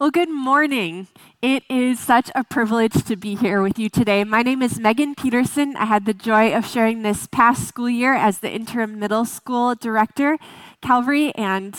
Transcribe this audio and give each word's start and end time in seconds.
Well, 0.00 0.12
good 0.12 0.30
morning. 0.30 1.08
It 1.42 1.64
is 1.68 1.98
such 1.98 2.30
a 2.36 2.44
privilege 2.44 3.02
to 3.02 3.16
be 3.16 3.34
here 3.34 3.60
with 3.60 3.80
you 3.80 3.88
today. 3.88 4.22
My 4.22 4.42
name 4.42 4.62
is 4.62 4.78
Megan 4.78 5.16
Peterson. 5.16 5.74
I 5.74 5.86
had 5.86 6.04
the 6.04 6.14
joy 6.14 6.54
of 6.54 6.64
sharing 6.64 7.02
this 7.02 7.26
past 7.26 7.66
school 7.66 7.90
year 7.90 8.14
as 8.14 8.38
the 8.38 8.48
interim 8.48 9.00
middle 9.00 9.24
school 9.24 9.74
director, 9.74 10.38
Calvary, 10.80 11.34
and 11.34 11.76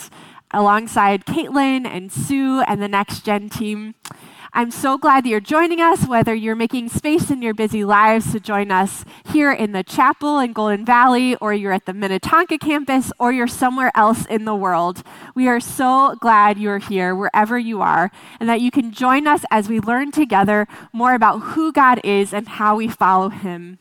alongside 0.50 1.24
Caitlin 1.24 1.86
and 1.86 2.12
Sue 2.12 2.60
and 2.60 2.82
the 2.82 2.88
Next 2.88 3.24
Gen 3.24 3.48
team. 3.48 3.94
I'm 4.52 4.72
so 4.72 4.98
glad 4.98 5.24
that 5.24 5.28
you're 5.28 5.38
joining 5.38 5.80
us, 5.80 6.08
whether 6.08 6.34
you're 6.34 6.56
making 6.56 6.88
space 6.88 7.30
in 7.30 7.40
your 7.40 7.54
busy 7.54 7.84
lives 7.84 8.32
to 8.32 8.40
join 8.40 8.72
us 8.72 9.04
here 9.32 9.52
in 9.52 9.70
the 9.70 9.84
chapel 9.84 10.40
in 10.40 10.52
Golden 10.52 10.84
Valley, 10.84 11.36
or 11.36 11.54
you're 11.54 11.72
at 11.72 11.86
the 11.86 11.92
Minnetonka 11.92 12.58
campus, 12.58 13.12
or 13.20 13.32
you're 13.32 13.46
somewhere 13.46 13.92
else 13.94 14.26
in 14.26 14.46
the 14.46 14.54
world. 14.54 15.04
We 15.36 15.46
are 15.46 15.60
so 15.60 16.16
glad 16.20 16.58
you're 16.58 16.78
here, 16.78 17.14
wherever 17.14 17.58
you 17.58 17.80
are, 17.80 18.10
and 18.40 18.48
that 18.48 18.60
you 18.60 18.72
can 18.72 18.90
join 18.90 19.28
us 19.28 19.44
as 19.52 19.68
we 19.68 19.78
learn 19.78 20.10
together 20.10 20.66
more 20.92 21.14
about 21.14 21.38
who 21.38 21.72
God 21.72 22.00
is 22.02 22.34
and 22.34 22.48
how 22.48 22.74
we 22.74 22.88
follow 22.88 23.28
Him. 23.28 23.78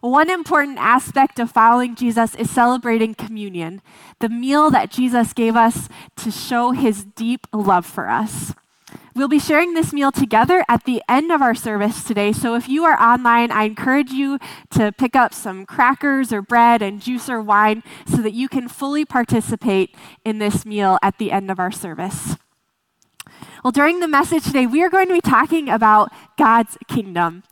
One 0.00 0.28
important 0.28 0.78
aspect 0.78 1.40
of 1.40 1.50
following 1.50 1.96
Jesus 1.96 2.34
is 2.34 2.50
celebrating 2.50 3.14
communion, 3.14 3.80
the 4.20 4.28
meal 4.28 4.70
that 4.70 4.90
Jesus 4.90 5.32
gave 5.32 5.56
us 5.56 5.88
to 6.16 6.30
show 6.30 6.70
his 6.70 7.04
deep 7.04 7.46
love 7.52 7.84
for 7.84 8.08
us. 8.08 8.52
We'll 9.18 9.26
be 9.26 9.40
sharing 9.40 9.74
this 9.74 9.92
meal 9.92 10.12
together 10.12 10.64
at 10.68 10.84
the 10.84 11.02
end 11.08 11.32
of 11.32 11.42
our 11.42 11.52
service 11.52 12.04
today. 12.04 12.30
So 12.32 12.54
if 12.54 12.68
you 12.68 12.84
are 12.84 12.96
online, 13.02 13.50
I 13.50 13.64
encourage 13.64 14.12
you 14.12 14.38
to 14.70 14.92
pick 14.92 15.16
up 15.16 15.34
some 15.34 15.66
crackers 15.66 16.32
or 16.32 16.40
bread 16.40 16.82
and 16.82 17.02
juice 17.02 17.28
or 17.28 17.42
wine 17.42 17.82
so 18.06 18.18
that 18.18 18.32
you 18.32 18.48
can 18.48 18.68
fully 18.68 19.04
participate 19.04 19.92
in 20.24 20.38
this 20.38 20.64
meal 20.64 21.00
at 21.02 21.18
the 21.18 21.32
end 21.32 21.50
of 21.50 21.58
our 21.58 21.72
service. 21.72 22.36
Well, 23.64 23.72
during 23.72 23.98
the 23.98 24.06
message 24.06 24.44
today, 24.44 24.66
we 24.66 24.84
are 24.84 24.88
going 24.88 25.08
to 25.08 25.14
be 25.14 25.20
talking 25.20 25.68
about 25.68 26.12
God's 26.36 26.78
kingdom. 26.86 27.42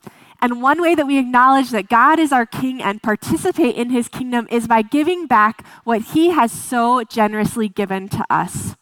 And 0.41 0.61
one 0.61 0.81
way 0.81 0.95
that 0.95 1.05
we 1.05 1.17
acknowledge 1.17 1.71
that 1.71 1.89
God 1.89 2.17
is 2.17 2.31
our 2.31 2.45
king 2.45 2.81
and 2.81 3.03
participate 3.03 3.75
in 3.75 3.89
his 3.89 4.07
kingdom 4.07 4.47
is 4.49 4.69
by 4.69 4.83
giving 4.83 5.27
back 5.27 5.67
what 5.83 6.01
he 6.13 6.29
has 6.29 6.49
so 6.49 7.03
generously 7.03 7.67
given 7.67 8.07
to 8.07 8.25
us. 8.29 8.77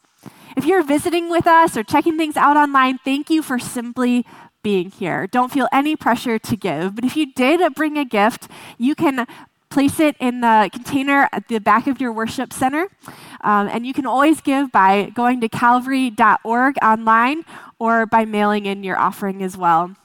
If 0.55 0.65
you're 0.65 0.83
visiting 0.83 1.29
with 1.29 1.47
us 1.47 1.75
or 1.75 1.83
checking 1.83 2.17
things 2.17 2.37
out 2.37 2.55
online, 2.55 2.97
thank 2.99 3.29
you 3.29 3.41
for 3.41 3.59
simply 3.59 4.25
being 4.63 4.89
here. 4.89 5.27
Don't 5.27 5.51
feel 5.51 5.67
any 5.71 5.95
pressure 5.95 6.39
to 6.39 6.55
give. 6.55 6.95
But 6.95 7.03
if 7.03 7.17
you 7.17 7.33
did 7.33 7.75
bring 7.75 7.97
a 7.97 8.05
gift, 8.05 8.47
you 8.77 8.95
can 8.95 9.27
place 9.69 9.99
it 9.99 10.15
in 10.19 10.39
the 10.39 10.69
container 10.71 11.27
at 11.33 11.49
the 11.49 11.59
back 11.59 11.87
of 11.87 11.99
your 11.99 12.11
worship 12.13 12.53
center. 12.53 12.87
Um, 13.41 13.67
and 13.67 13.85
you 13.85 13.93
can 13.93 14.05
always 14.05 14.39
give 14.39 14.71
by 14.71 15.11
going 15.13 15.41
to 15.41 15.49
calvary.org 15.49 16.75
online 16.81 17.43
or 17.77 18.05
by 18.05 18.23
mailing 18.23 18.65
in 18.65 18.83
your 18.83 18.97
offering 18.97 19.43
as 19.43 19.57
well. 19.57 19.95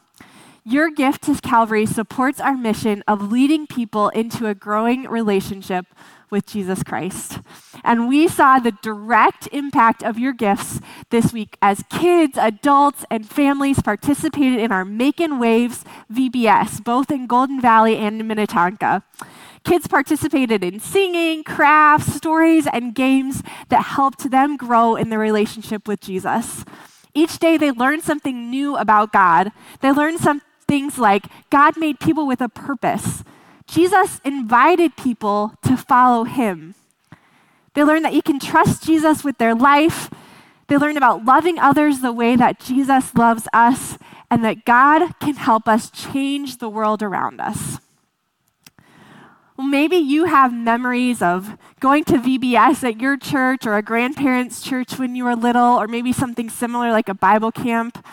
Your 0.65 0.91
gift 0.91 1.23
to 1.23 1.35
Calvary 1.37 1.87
supports 1.87 2.39
our 2.39 2.57
mission 2.57 3.03
of 3.09 3.33
leading 3.33 3.67
people 3.67 4.11
into 4.11 4.47
a 4.47 4.55
growing 4.55 5.05
relationship 5.05 5.87
with 6.31 6.47
Jesus 6.47 6.83
Christ. 6.83 7.41
And 7.85 8.09
we 8.09 8.29
saw 8.29 8.59
the 8.59 8.73
direct 8.83 9.49
impact 9.53 10.03
of 10.03 10.19
your 10.19 10.33
gifts 10.33 10.81
this 11.11 11.33
week 11.33 11.57
as 11.63 11.85
kids, 11.91 12.39
adults, 12.39 13.05
and 13.11 13.29
families 13.29 13.81
participated 13.83 14.59
in 14.59 14.73
our 14.73 14.85
Making 14.85 15.39
Waves 15.39 15.85
VBS, 16.13 16.83
both 16.85 17.11
in 17.11 17.27
Golden 17.27 17.61
Valley 17.61 17.97
and 17.97 18.21
in 18.21 18.27
Minnetonka. 18.27 19.03
Kids 19.65 19.87
participated 19.87 20.65
in 20.65 20.81
singing, 20.81 21.45
crafts, 21.45 22.15
stories, 22.15 22.67
and 22.73 22.95
games 22.95 23.43
that 23.69 23.83
helped 23.83 24.31
them 24.31 24.57
grow 24.57 24.97
in 24.97 25.11
their 25.11 25.19
relationship 25.19 25.87
with 25.87 26.01
Jesus. 26.01 26.65
Each 27.15 27.39
day 27.39 27.57
they 27.57 27.71
learned 27.71 28.03
something 28.03 28.51
new 28.51 28.77
about 28.77 29.13
God. 29.13 29.53
They 29.81 29.93
learned 29.93 30.21
some 30.21 30.43
things 30.67 30.99
like 30.99 31.25
God 31.51 31.77
made 31.77 32.01
people 32.01 32.27
with 32.27 32.41
a 32.41 32.49
purpose. 32.49 33.25
Jesus 33.71 34.21
invited 34.25 34.97
people 34.97 35.55
to 35.63 35.77
follow 35.77 36.25
him. 36.25 36.75
They 37.75 37.85
learned 37.85 38.05
that 38.05 38.15
you 38.15 38.23
can 38.23 38.41
trust 38.41 38.83
Jesus 38.83 39.23
with 39.23 39.39
their 39.39 39.55
life. 39.55 40.11
They 40.67 40.77
learned 40.77 40.97
about 40.99 41.25
loving 41.25 41.57
others 41.57 42.01
the 42.01 42.13
way 42.13 42.35
that 42.35 42.59
Jesus 42.59 43.15
loves 43.15 43.47
us, 43.53 43.97
and 44.29 44.45
that 44.45 44.65
God 44.65 45.19
can 45.21 45.37
help 45.37 45.69
us 45.69 45.89
change 45.89 46.59
the 46.59 46.69
world 46.69 47.01
around 47.01 47.41
us. 47.41 47.79
Well, 49.57 49.69
maybe 49.69 49.97
you 49.97 50.25
have 50.25 50.53
memories 50.53 51.23
of 51.23 51.57
going 51.79 52.03
to 52.05 52.15
VBS 52.15 52.83
at 52.83 53.01
your 53.01 53.17
church 53.17 53.67
or 53.67 53.77
a 53.77 53.83
grandparent's 53.83 54.63
church 54.63 54.99
when 54.99 55.15
you 55.15 55.25
were 55.25 55.37
little, 55.37 55.79
or 55.81 55.87
maybe 55.87 56.13
something 56.13 56.51
similar 56.51 56.91
like 56.91 57.09
a 57.09 57.15
Bible 57.15 57.53
camp. 57.53 58.05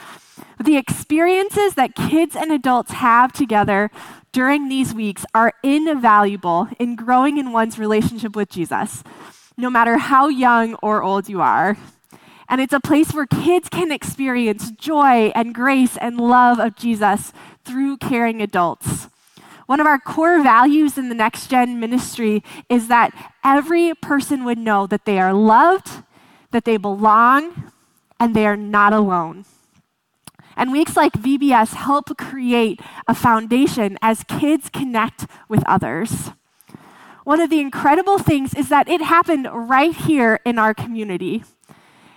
The 0.64 0.78
experiences 0.78 1.74
that 1.76 1.96
kids 1.96 2.36
and 2.36 2.52
adults 2.52 2.92
have 2.92 3.32
together 3.32 3.90
during 4.38 4.70
these 4.70 4.94
weeks 4.94 5.26
are 5.34 5.52
invaluable 5.64 6.68
in 6.78 6.96
growing 6.96 7.40
in 7.40 7.52
one's 7.52 7.80
relationship 7.80 8.36
with 8.36 8.48
Jesus, 8.48 9.04
no 9.58 9.68
matter 9.68 9.98
how 9.98 10.28
young 10.28 10.76
or 10.76 11.02
old 11.02 11.28
you 11.28 11.42
are. 11.42 11.76
And 12.48 12.62
it's 12.62 12.72
a 12.72 12.80
place 12.80 13.16
where 13.16 13.26
kids 13.26 13.68
can 13.68 13.92
experience 13.92 14.70
joy 14.70 15.32
and 15.34 15.56
grace 15.56 15.98
and 15.98 16.20
love 16.20 16.60
of 16.60 16.76
Jesus 16.76 17.34
through 17.66 17.98
caring 17.98 18.40
adults. 18.40 19.08
One 19.66 19.80
of 19.80 19.88
our 19.88 19.98
core 19.98 20.44
values 20.44 21.00
in 21.00 21.10
the 21.10 21.16
Next 21.16 21.48
Gen 21.48 21.80
ministry 21.80 22.44
is 22.70 22.90
that 22.90 23.12
every 23.44 23.96
person 23.96 24.46
would 24.46 24.60
know 24.60 24.86
that 24.86 25.06
they 25.06 25.18
are 25.18 25.34
loved, 25.34 26.04
that 26.52 26.64
they 26.64 26.78
belong, 26.78 27.72
and 28.20 28.36
they 28.36 28.46
are 28.46 28.56
not 28.56 28.94
alone. 28.94 29.46
And 30.58 30.72
weeks 30.72 30.98
like 30.98 31.14
VBS 31.14 31.76
help 31.76 32.18
create 32.18 32.82
a 33.08 33.14
foundation 33.14 33.98
as 34.02 34.24
kids 34.24 34.70
connect 34.70 35.28
with 35.48 35.64
others. 35.68 36.32
One 37.24 37.40
of 37.40 37.50
the 37.50 37.60
incredible 37.60 38.18
things 38.18 38.54
is 38.56 38.70
that 38.70 38.90
it 38.90 39.02
happened 39.02 39.48
right 39.52 39.96
here 39.96 40.40
in 40.46 40.58
our 40.58 40.74
community. 40.74 41.44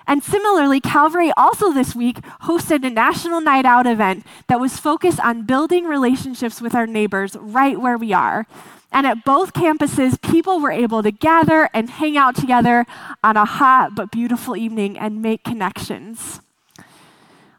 And 0.07 0.25
similarly, 0.25 0.81
Calvary 0.81 1.31
also 1.37 1.73
this 1.73 1.95
week 1.95 2.21
hosted 2.43 2.85
a 2.85 2.91
national 2.91 3.41
night 3.41 3.65
out 3.65 3.87
event 3.87 4.27
that 4.49 4.59
was 4.59 4.79
focused 4.79 5.21
on 5.21 5.47
building 5.47 5.85
relationships 5.85 6.61
with 6.61 6.75
our 6.75 6.87
neighbors 6.87 7.37
right 7.39 7.81
where 7.81 7.99
we 7.99 8.13
are. 8.13 8.47
And 8.91 9.07
at 9.07 9.25
both 9.25 9.53
campuses, 9.53 10.21
people 10.21 10.61
were 10.61 10.73
able 10.73 11.03
to 11.03 11.13
gather 11.13 11.69
and 11.75 11.91
hang 11.91 12.17
out 12.17 12.35
together 12.35 12.87
on 13.23 13.37
a 13.37 13.45
hot 13.45 13.95
but 13.95 14.11
beautiful 14.11 14.57
evening 14.57 14.99
and 14.99 15.23
make 15.23 15.45
connections. 15.45 16.41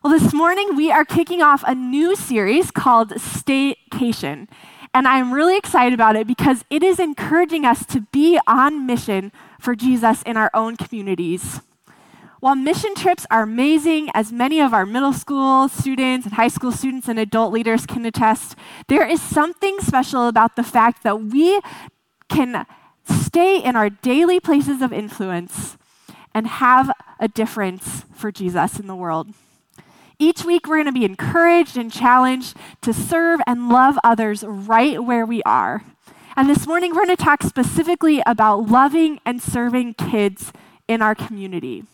Well, 0.04 0.18
this 0.18 0.34
morning 0.34 0.76
we 0.76 0.92
are 0.92 1.06
kicking 1.06 1.44
off 1.44 1.64
a 1.68 1.76
new 1.76 2.16
series 2.16 2.72
called 2.72 3.12
Staycation. 3.12 4.48
And 4.96 5.08
I'm 5.08 5.32
really 5.32 5.56
excited 5.56 5.94
about 5.94 6.16
it 6.16 6.26
because 6.26 6.66
it 6.72 6.82
is 6.82 6.98
encouraging 6.98 7.66
us 7.66 7.86
to 7.86 8.02
be 8.12 8.40
on 8.48 8.88
mission 8.88 9.32
for 9.60 9.76
Jesus 9.76 10.24
in 10.24 10.38
our 10.38 10.50
own 10.56 10.76
communities. 10.76 11.62
While 12.40 12.56
mission 12.56 12.96
trips 12.96 13.28
are 13.30 13.44
amazing, 13.44 14.10
as 14.16 14.32
many 14.32 14.60
of 14.60 14.74
our 14.74 14.88
middle 14.88 15.14
school 15.14 15.70
students 15.70 16.26
and 16.26 16.34
high 16.34 16.48
school 16.48 16.72
students 16.72 17.08
and 17.08 17.20
adult 17.20 17.54
leaders 17.54 17.86
can 17.86 18.04
attest, 18.04 18.56
there 18.88 19.08
is 19.08 19.22
something 19.22 19.80
special 19.82 20.28
about 20.28 20.56
the 20.56 20.64
fact 20.64 21.04
that 21.04 21.22
we 21.22 21.62
can 22.28 22.66
stay 23.06 23.64
in 23.64 23.76
our 23.76 23.92
daily 23.92 24.40
places 24.40 24.82
of 24.82 24.92
influence 24.92 25.78
and 26.34 26.48
have 26.48 26.92
a 27.20 27.28
difference 27.28 28.04
for 28.16 28.32
Jesus 28.32 28.80
in 28.80 28.88
the 28.88 28.96
world. 28.96 29.28
Each 30.22 30.46
week, 30.46 30.68
we're 30.68 30.76
going 30.76 30.86
to 30.86 30.92
be 30.92 31.04
encouraged 31.04 31.78
and 31.78 31.92
challenged 31.92 32.56
to 32.84 32.94
serve 32.94 33.40
and 33.48 33.70
love 33.70 33.98
others 34.04 34.44
right 34.44 35.04
where 35.04 35.26
we 35.26 35.42
are. 35.48 35.84
And 36.36 36.48
this 36.48 36.68
morning, 36.68 36.92
we're 36.92 37.08
going 37.08 37.18
to 37.18 37.24
talk 37.24 37.42
specifically 37.42 38.22
about 38.28 38.70
loving 38.70 39.20
and 39.26 39.42
serving 39.42 39.96
kids 39.96 40.54
in 40.88 41.02
our 41.02 41.16
community. 41.16 41.86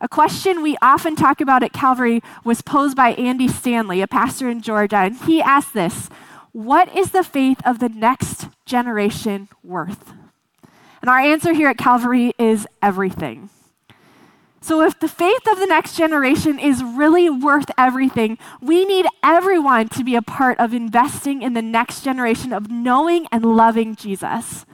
A 0.00 0.08
question 0.08 0.62
we 0.62 0.78
often 0.80 1.14
talk 1.14 1.42
about 1.42 1.62
at 1.62 1.74
Calvary 1.74 2.22
was 2.44 2.62
posed 2.62 2.96
by 2.96 3.10
Andy 3.10 3.46
Stanley, 3.46 4.00
a 4.00 4.06
pastor 4.06 4.48
in 4.48 4.62
Georgia, 4.62 4.96
and 4.96 5.14
he 5.14 5.42
asked 5.42 5.74
this 5.74 6.08
What 6.52 6.96
is 6.96 7.10
the 7.10 7.22
faith 7.22 7.60
of 7.66 7.78
the 7.78 7.90
next 7.90 8.48
generation 8.64 9.48
worth? 9.62 10.14
And 11.02 11.10
our 11.10 11.18
answer 11.18 11.52
here 11.52 11.68
at 11.68 11.76
Calvary 11.76 12.32
is 12.38 12.66
everything. 12.80 13.50
So, 14.62 14.80
if 14.80 15.00
the 15.00 15.08
faith 15.08 15.42
of 15.50 15.58
the 15.58 15.66
next 15.66 15.96
generation 15.96 16.60
is 16.60 16.84
really 16.84 17.28
worth 17.28 17.68
everything, 17.76 18.38
we 18.60 18.84
need 18.84 19.06
everyone 19.20 19.88
to 19.88 20.04
be 20.04 20.14
a 20.14 20.22
part 20.22 20.56
of 20.60 20.72
investing 20.72 21.42
in 21.42 21.54
the 21.54 21.60
next 21.60 22.02
generation 22.02 22.52
of 22.52 22.70
knowing 22.70 23.26
and 23.32 23.44
loving 23.44 23.96
Jesus. 23.96 24.64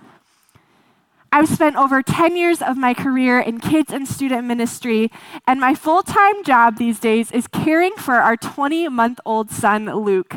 I've 1.33 1.49
spent 1.49 1.77
over 1.77 2.03
10 2.03 2.37
years 2.37 2.61
of 2.61 2.77
my 2.77 2.93
career 2.93 3.41
in 3.41 3.61
kids 3.61 3.91
and 3.91 4.07
student 4.07 4.47
ministry, 4.47 5.11
and 5.47 5.59
my 5.59 5.75
full 5.75 6.03
time 6.03 6.45
job 6.45 6.77
these 6.77 7.01
days 7.01 7.33
is 7.33 7.47
caring 7.47 7.95
for 7.97 8.17
our 8.17 8.37
20 8.37 8.91
month 8.91 9.21
old 9.25 9.51
son, 9.51 9.87
Luke. 9.87 10.35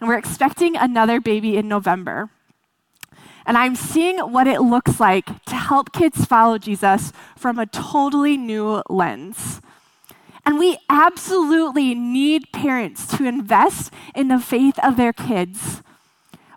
And 0.00 0.08
we're 0.08 0.16
expecting 0.16 0.76
another 0.76 1.20
baby 1.20 1.58
in 1.58 1.68
November. 1.68 2.30
And 3.46 3.58
I'm 3.58 3.76
seeing 3.76 4.18
what 4.18 4.46
it 4.46 4.60
looks 4.60 4.98
like 4.98 5.44
to 5.44 5.54
help 5.54 5.92
kids 5.92 6.24
follow 6.24 6.58
Jesus 6.58 7.12
from 7.36 7.58
a 7.58 7.66
totally 7.66 8.36
new 8.36 8.82
lens. 8.88 9.60
And 10.46 10.58
we 10.58 10.78
absolutely 10.90 11.94
need 11.94 12.52
parents 12.52 13.06
to 13.16 13.24
invest 13.24 13.92
in 14.14 14.28
the 14.28 14.38
faith 14.38 14.78
of 14.82 14.96
their 14.96 15.12
kids. 15.12 15.82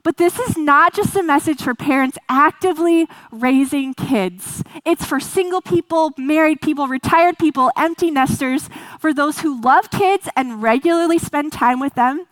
But 0.03 0.15
this 0.15 0.39
is 0.39 0.55
not 0.55 0.93
just 0.93 1.17
a 1.17 1.21
message 1.23 1.61
for 1.61 1.75
parents 1.75 2.17
actively 2.29 3.09
raising 3.29 3.93
kids. 3.93 4.63
It's 4.85 5.03
for 5.03 5.19
single 5.19 5.61
people, 5.61 6.13
married 6.17 6.61
people, 6.61 6.87
retired 6.87 7.37
people, 7.37 7.71
empty 7.75 8.09
nesters, 8.09 8.69
for 8.99 9.13
those 9.13 9.39
who 9.39 9.59
love 9.59 9.91
kids 9.91 10.29
and 10.33 10.63
regularly 10.63 11.17
spend 11.17 11.51
time 11.51 11.81
with 11.81 11.95
them. 11.95 12.25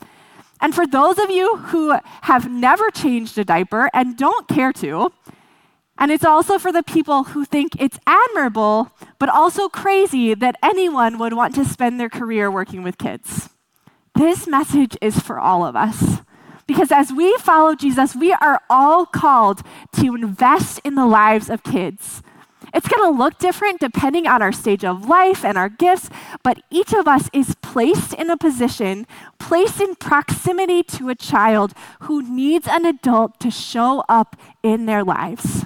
And 0.62 0.74
for 0.74 0.88
those 0.88 1.20
of 1.20 1.30
you 1.30 1.58
who 1.58 1.98
have 2.22 2.50
never 2.50 2.90
changed 2.90 3.38
a 3.38 3.44
diaper 3.44 3.90
and 3.94 4.18
don't 4.18 4.48
care 4.48 4.74
to, 4.74 5.12
and 5.98 6.12
it's 6.12 6.26
also 6.26 6.58
for 6.58 6.72
the 6.72 6.84
people 6.84 7.26
who 7.26 7.46
think 7.46 7.80
it's 7.80 8.00
admirable, 8.06 8.92
but 9.18 9.30
also 9.30 9.70
crazy 9.70 10.34
that 10.34 10.58
anyone 10.62 11.18
would 11.20 11.34
want 11.34 11.56
to 11.56 11.66
spend 11.66 12.00
their 12.00 12.10
career 12.10 12.52
working 12.52 12.84
with 12.84 12.98
kids. 12.98 13.50
This 14.14 14.48
message 14.48 14.98
is 15.02 15.20
for 15.20 15.40
all 15.40 15.66
of 15.66 15.76
us. 15.76 16.22
Because 16.68 16.92
as 16.92 17.14
we 17.14 17.36
follow 17.38 17.76
Jesus, 17.76 18.16
we 18.16 18.34
are 18.34 18.62
all 18.70 19.06
called 19.06 19.62
to 19.98 20.16
invest 20.16 20.80
in 20.84 20.96
the 20.96 21.06
lives 21.06 21.50
of 21.50 21.64
kids. 21.64 22.24
It's 22.76 22.90
going 22.90 23.10
to 23.10 23.18
look 23.18 23.38
different 23.40 23.80
depending 23.80 24.28
on 24.28 24.42
our 24.42 24.52
stage 24.52 24.84
of 24.84 25.08
life 25.08 25.46
and 25.46 25.58
our 25.58 25.70
gifts, 25.70 26.10
but 26.44 26.62
each 26.70 26.94
of 26.94 27.08
us 27.08 27.30
is 27.32 27.56
placed 27.62 28.14
in 28.14 28.30
a 28.30 28.36
position, 28.36 29.08
placed 29.40 29.80
in 29.80 29.96
proximity 29.96 30.84
to 30.84 31.08
a 31.08 31.16
child 31.16 31.74
who 32.02 32.22
needs 32.22 32.68
an 32.68 32.86
adult 32.86 33.40
to 33.40 33.50
show 33.50 34.04
up 34.10 34.36
in 34.62 34.88
their 34.88 35.06
lives. 35.06 35.64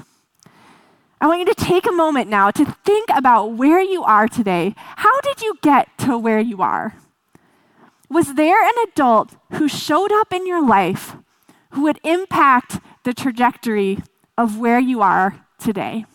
I 1.19 1.25
want 1.25 1.39
you 1.39 1.45
to 1.47 1.55
take 1.55 1.87
a 1.87 1.91
moment 1.91 2.29
now 2.29 2.51
to 2.51 2.63
think 2.85 3.09
about 3.15 3.53
where 3.53 3.81
you 3.81 4.03
are 4.03 4.27
today. 4.27 4.75
How 4.77 5.19
did 5.21 5.41
you 5.41 5.55
get 5.63 5.89
to 6.05 6.15
where 6.15 6.39
you 6.39 6.61
are? 6.61 6.93
Was 8.07 8.35
there 8.35 8.63
an 8.63 8.75
adult 8.87 9.35
who 9.53 9.67
showed 9.67 10.11
up 10.11 10.31
in 10.31 10.45
your 10.45 10.63
life 10.63 11.15
who 11.71 11.81
would 11.81 11.99
impact 12.03 12.79
the 13.03 13.15
trajectory 13.15 13.97
of 14.37 14.59
where 14.59 14.79
you 14.79 15.01
are 15.01 15.43
today? 15.57 16.05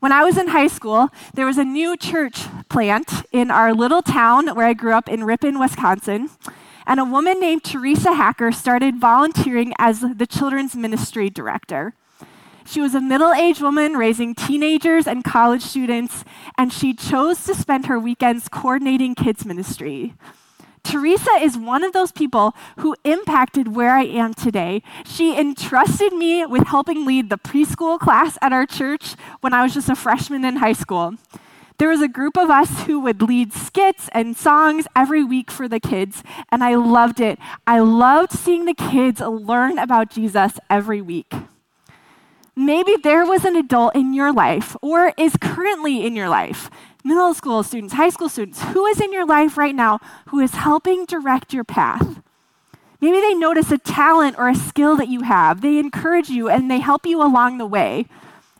When 0.00 0.12
I 0.12 0.24
was 0.24 0.38
in 0.38 0.48
high 0.48 0.68
school, 0.68 1.10
there 1.34 1.44
was 1.44 1.58
a 1.58 1.64
new 1.64 1.94
church 1.94 2.46
plant 2.70 3.26
in 3.32 3.50
our 3.50 3.74
little 3.74 4.00
town 4.00 4.48
where 4.48 4.66
I 4.66 4.72
grew 4.72 4.94
up 4.94 5.10
in 5.10 5.24
Ripon, 5.24 5.58
Wisconsin. 5.58 6.30
And 6.86 6.98
a 6.98 7.04
woman 7.04 7.38
named 7.38 7.64
Teresa 7.64 8.14
Hacker 8.14 8.50
started 8.50 8.96
volunteering 8.98 9.74
as 9.78 10.00
the 10.00 10.26
children's 10.26 10.74
ministry 10.74 11.28
director. 11.28 11.92
She 12.64 12.80
was 12.80 12.94
a 12.94 13.00
middle 13.02 13.34
aged 13.34 13.60
woman 13.60 13.92
raising 13.92 14.34
teenagers 14.34 15.06
and 15.06 15.22
college 15.22 15.62
students, 15.62 16.24
and 16.56 16.72
she 16.72 16.94
chose 16.94 17.44
to 17.44 17.54
spend 17.54 17.84
her 17.84 17.98
weekends 17.98 18.48
coordinating 18.48 19.14
kids' 19.14 19.44
ministry. 19.44 20.14
Teresa 20.82 21.30
is 21.40 21.56
one 21.56 21.84
of 21.84 21.92
those 21.92 22.12
people 22.12 22.54
who 22.78 22.96
impacted 23.04 23.74
where 23.74 23.94
I 23.94 24.04
am 24.04 24.34
today. 24.34 24.82
She 25.04 25.38
entrusted 25.38 26.12
me 26.12 26.46
with 26.46 26.66
helping 26.66 27.06
lead 27.06 27.30
the 27.30 27.38
preschool 27.38 27.98
class 27.98 28.38
at 28.42 28.52
our 28.52 28.66
church 28.66 29.14
when 29.40 29.54
I 29.54 29.62
was 29.62 29.74
just 29.74 29.88
a 29.88 29.96
freshman 29.96 30.44
in 30.44 30.56
high 30.56 30.72
school. 30.72 31.14
There 31.78 31.88
was 31.88 32.02
a 32.02 32.08
group 32.08 32.36
of 32.36 32.50
us 32.50 32.82
who 32.82 33.00
would 33.00 33.22
lead 33.22 33.54
skits 33.54 34.10
and 34.12 34.36
songs 34.36 34.86
every 34.94 35.24
week 35.24 35.50
for 35.50 35.66
the 35.66 35.80
kids, 35.80 36.22
and 36.50 36.62
I 36.62 36.74
loved 36.74 37.20
it. 37.20 37.38
I 37.66 37.78
loved 37.78 38.32
seeing 38.32 38.66
the 38.66 38.74
kids 38.74 39.20
learn 39.20 39.78
about 39.78 40.10
Jesus 40.10 40.58
every 40.68 41.00
week. 41.00 41.32
Maybe 42.54 42.96
there 43.02 43.24
was 43.24 43.46
an 43.46 43.56
adult 43.56 43.96
in 43.96 44.12
your 44.12 44.30
life 44.30 44.76
or 44.82 45.14
is 45.16 45.38
currently 45.40 46.04
in 46.04 46.14
your 46.14 46.28
life, 46.28 46.70
middle 47.04 47.34
school 47.34 47.62
students, 47.62 47.94
high 47.94 48.10
school 48.10 48.28
students, 48.28 48.62
who 48.62 48.86
is 48.86 49.00
in 49.00 49.12
your 49.12 49.26
life 49.26 49.56
right 49.56 49.74
now 49.74 49.98
who 50.26 50.40
is 50.40 50.52
helping 50.52 51.04
direct 51.06 51.52
your 51.52 51.64
path. 51.64 52.20
Maybe 53.00 53.20
they 53.20 53.34
notice 53.34 53.70
a 53.70 53.78
talent 53.78 54.38
or 54.38 54.48
a 54.48 54.54
skill 54.54 54.96
that 54.96 55.08
you 55.08 55.22
have. 55.22 55.62
They 55.62 55.78
encourage 55.78 56.28
you 56.28 56.48
and 56.48 56.70
they 56.70 56.80
help 56.80 57.06
you 57.06 57.22
along 57.22 57.58
the 57.58 57.66
way. 57.66 58.06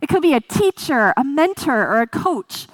It 0.00 0.08
could 0.08 0.22
be 0.22 0.32
a 0.32 0.40
teacher, 0.40 1.12
a 1.16 1.22
mentor, 1.22 1.87
or 1.87 2.00
a 2.00 2.06
coach, 2.06 2.66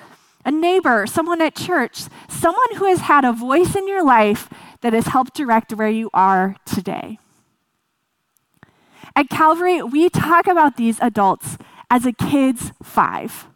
a 0.45 0.53
neighbor, 0.53 1.07
someone 1.07 1.43
at 1.43 1.57
church, 1.57 2.05
someone 2.29 2.77
who 2.77 2.85
has 2.85 3.01
had 3.01 3.25
a 3.25 3.33
voice 3.33 3.75
in 3.75 3.89
your 3.89 4.05
life 4.05 4.49
that 4.81 4.93
has 4.93 5.09
helped 5.09 5.35
direct 5.35 5.73
where 5.75 5.89
you 5.89 6.09
are 6.15 6.55
today. 6.65 7.19
At 9.17 9.29
Calvary, 9.29 9.83
we 9.83 10.09
talk 10.09 10.47
about 10.47 10.77
these 10.77 11.01
adults 11.01 11.59
as 11.91 12.07
a 12.07 12.13
kid's 12.13 12.71
five. 12.83 13.49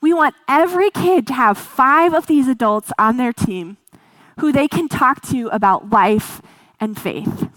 We 0.00 0.14
want 0.14 0.34
every 0.48 0.90
kid 0.90 1.26
to 1.28 1.34
have 1.34 1.58
five 1.58 2.14
of 2.14 2.26
these 2.26 2.48
adults 2.48 2.90
on 2.98 3.16
their 3.16 3.32
team 3.32 3.76
who 4.38 4.52
they 4.52 4.66
can 4.66 4.88
talk 4.88 5.20
to 5.28 5.48
about 5.48 5.90
life 5.90 6.40
and 6.80 6.98
faith. 6.98 7.48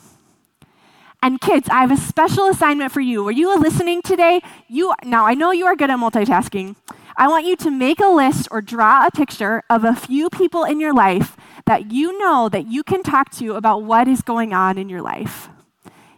And 1.21 1.39
kids, 1.39 1.69
I 1.69 1.79
have 1.79 1.91
a 1.91 1.97
special 1.97 2.47
assignment 2.47 2.91
for 2.91 2.99
you. 2.99 3.25
Are 3.25 3.31
you 3.31 3.57
listening 3.57 4.01
today? 4.01 4.41
You 4.67 4.93
now 5.05 5.25
I 5.25 5.35
know 5.35 5.51
you 5.51 5.65
are 5.65 5.75
good 5.75 5.89
at 5.89 5.97
multitasking. 5.97 6.75
I 7.15 7.29
want 7.29 7.45
you 7.45 7.55
to 7.55 7.71
make 7.71 8.01
a 8.01 8.07
list 8.07 8.49
or 8.51 8.59
draw 8.59 9.05
a 9.05 9.11
picture 9.11 9.63
of 9.69 9.85
a 9.85 9.95
few 9.95 10.29
people 10.29 10.65
in 10.65 10.81
your 10.81 10.93
life 10.93 11.37
that 11.65 11.91
you 11.91 12.17
know 12.17 12.49
that 12.49 12.67
you 12.67 12.83
can 12.83 13.03
talk 13.03 13.31
to 13.35 13.53
about 13.53 13.83
what 13.83 14.09
is 14.09 14.21
going 14.21 14.53
on 14.53 14.77
in 14.77 14.89
your 14.89 15.01
life. 15.01 15.47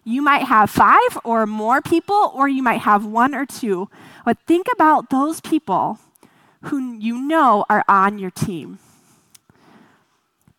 You 0.04 0.22
might 0.22 0.44
have 0.44 0.70
five 0.70 1.18
or 1.24 1.46
more 1.46 1.82
people, 1.82 2.32
or 2.34 2.48
you 2.48 2.64
might 2.64 2.82
have 2.82 3.06
one 3.06 3.36
or 3.36 3.46
two. 3.46 3.90
But 4.24 4.38
think 4.48 4.68
about 4.74 5.10
those 5.10 5.42
people 5.42 6.00
who 6.68 6.98
you 6.98 7.18
know 7.22 7.66
are 7.70 7.84
on 7.88 8.20
your 8.20 8.32
team. 8.32 8.80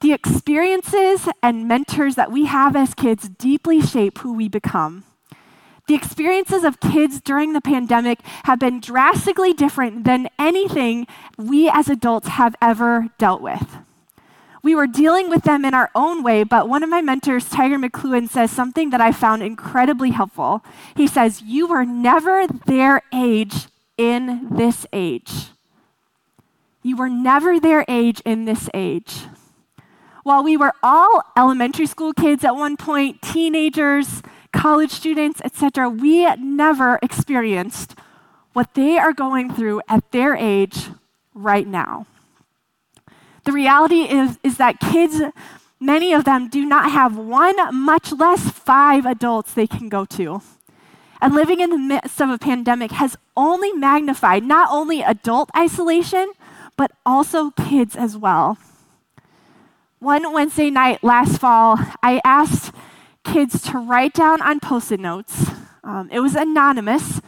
The 0.00 0.12
experiences 0.12 1.29
and 1.43 1.67
mentors 1.67 2.14
that 2.17 2.31
we 2.31 2.47
have 2.47 2.76
as 2.76 2.94
kids 2.94 3.29
deeply 3.29 3.81
shape 3.81 4.19
who 4.19 4.35
we 4.35 4.49
become. 4.49 5.05
The 5.88 5.94
experiences 5.94 6.64
of 6.64 6.81
kids 6.81 7.20
during 7.20 7.53
the 7.53 7.61
pandemic 7.61 8.20
have 8.44 8.58
been 8.58 8.81
drastically 8.81 9.53
different 9.53 10.05
than 10.05 10.29
anything 10.38 11.06
we 11.38 11.70
as 11.70 11.88
adults 11.88 12.29
have 12.29 12.56
ever 12.61 13.08
dealt 13.19 13.41
with 13.41 13.79
we 14.67 14.75
were 14.75 14.88
dealing 14.88 15.31
with 15.31 15.44
them 15.44 15.64
in 15.64 15.75
our 15.75 15.93
own 15.94 16.25
way, 16.25 16.43
but 16.43 16.69
one 16.69 16.82
of 16.82 16.91
my 16.91 17.00
mentors, 17.00 17.49
Tiger 17.49 17.79
McLuen, 17.79 18.29
says 18.29 18.50
something 18.50 18.91
that 18.91 19.00
I 19.00 19.12
found 19.12 19.44
incredibly 19.44 20.11
helpful. 20.11 20.64
He 20.97 21.06
says, 21.06 21.41
You 21.41 21.69
were 21.69 21.85
never 21.85 22.49
their 22.49 23.03
age 23.14 23.69
in 23.97 24.49
this 24.50 24.85
age. 24.93 25.50
You 26.87 26.94
were 26.94 27.09
never 27.09 27.59
their 27.59 27.85
age 27.88 28.23
in 28.25 28.44
this 28.44 28.71
age. 28.73 29.25
While 30.22 30.44
we 30.44 30.56
were 30.56 30.72
all 30.84 31.20
elementary 31.37 31.87
school 31.87 32.13
kids 32.13 32.44
at 32.44 32.55
one 32.55 32.77
point, 32.77 33.20
teenagers, 33.22 34.22
college 34.53 34.93
students, 34.93 35.41
etc., 35.44 35.91
we 35.91 36.32
never 36.37 37.01
experienced 37.03 37.96
what 38.53 38.75
they 38.75 38.99
are 38.99 39.13
going 39.13 39.53
through 39.53 39.81
at 39.89 40.13
their 40.13 40.37
age 40.37 40.87
right 41.34 41.67
now. 41.67 42.06
The 43.43 43.51
reality 43.51 44.03
is, 44.03 44.39
is 44.44 44.56
that 44.58 44.79
kids, 44.79 45.20
many 45.81 46.13
of 46.13 46.22
them, 46.22 46.46
do 46.49 46.65
not 46.65 46.93
have 46.93 47.17
one, 47.17 47.56
much 47.75 48.13
less 48.13 48.49
five 48.49 49.06
adults 49.06 49.53
they 49.55 49.67
can 49.67 49.89
go 49.89 50.05
to. 50.05 50.41
And 51.20 51.34
living 51.34 51.58
in 51.58 51.70
the 51.70 51.79
midst 51.79 52.20
of 52.20 52.31
a 52.31 52.39
pandemic 52.39 52.93
has 52.93 53.17
only 53.37 53.72
magnified 53.72 54.44
not 54.44 54.69
only 54.70 55.03
adult 55.03 55.51
isolation, 55.56 56.31
but 56.77 56.91
also 57.05 57.51
kids 57.51 57.97
as 57.97 58.17
well. 58.17 58.59
One 59.99 60.33
Wednesday 60.33 60.71
night 60.71 61.03
last 61.03 61.39
fall, 61.39 61.79
I 62.03 62.21
asked 62.25 62.73
kids 63.25 63.63
to 63.63 63.79
write 63.79 64.15
down 64.15 64.43
on 64.43 64.61
post 64.61 64.93
it 64.93 65.01
notes. 65.01 65.51
Um, 65.83 66.09
it 66.13 66.21
was 66.21 66.35
anonymous. 66.35 67.21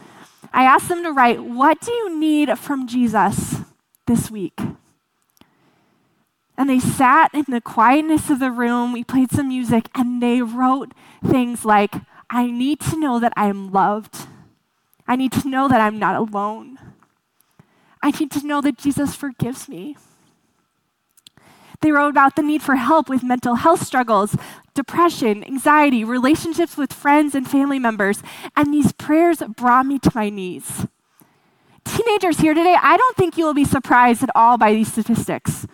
I 0.53 0.63
asked 0.63 0.89
them 0.89 1.03
to 1.03 1.11
write, 1.11 1.43
What 1.43 1.81
do 1.81 1.91
you 1.91 2.17
need 2.19 2.57
from 2.57 2.87
Jesus 2.87 3.57
this 4.05 4.29
week? 4.29 4.59
And 6.57 6.69
they 6.69 6.79
sat 6.79 7.33
in 7.33 7.45
the 7.47 7.61
quietness 7.61 8.29
of 8.29 8.39
the 8.39 8.51
room. 8.51 8.91
We 8.91 9.03
played 9.03 9.31
some 9.31 9.47
music, 9.47 9.89
and 9.95 10.21
they 10.21 10.41
wrote 10.41 10.91
things 11.25 11.63
like, 11.63 11.95
I 12.29 12.51
need 12.51 12.81
to 12.81 12.99
know 12.99 13.19
that 13.19 13.33
I 13.35 13.47
am 13.47 13.71
loved. 13.71 14.27
I 15.07 15.15
need 15.15 15.31
to 15.31 15.47
know 15.47 15.67
that 15.67 15.81
I'm 15.81 15.97
not 15.97 16.15
alone. 16.15 16.77
I 18.01 18.11
need 18.11 18.31
to 18.31 18.45
know 18.45 18.61
that 18.61 18.77
Jesus 18.77 19.15
forgives 19.15 19.67
me. 19.67 19.97
They 21.81 21.91
wrote 21.91 22.09
about 22.09 22.35
the 22.35 22.41
need 22.41 22.61
for 22.61 22.75
help 22.75 23.07
with 23.09 23.23
mental 23.23 23.55
health 23.55 23.85
struggles, 23.85 24.35
depression, 24.73 25.43
anxiety, 25.43 26.03
relationships 26.03 26.75
with 26.75 26.91
friends 26.91 27.35
and 27.35 27.49
family 27.49 27.79
members, 27.79 28.21
and 28.55 28.73
these 28.73 28.91
prayers 28.91 29.41
brought 29.55 29.85
me 29.85 29.99
to 29.99 30.11
my 30.13 30.29
knees. 30.29 30.87
Teenagers 31.85 32.39
here 32.39 32.53
today, 32.53 32.77
I 32.81 32.97
don't 32.97 33.17
think 33.17 33.37
you 33.37 33.45
will 33.45 33.53
be 33.53 33.65
surprised 33.65 34.23
at 34.23 34.29
all 34.35 34.57
by 34.57 34.73
these 34.73 34.91
statistics. 34.91 35.67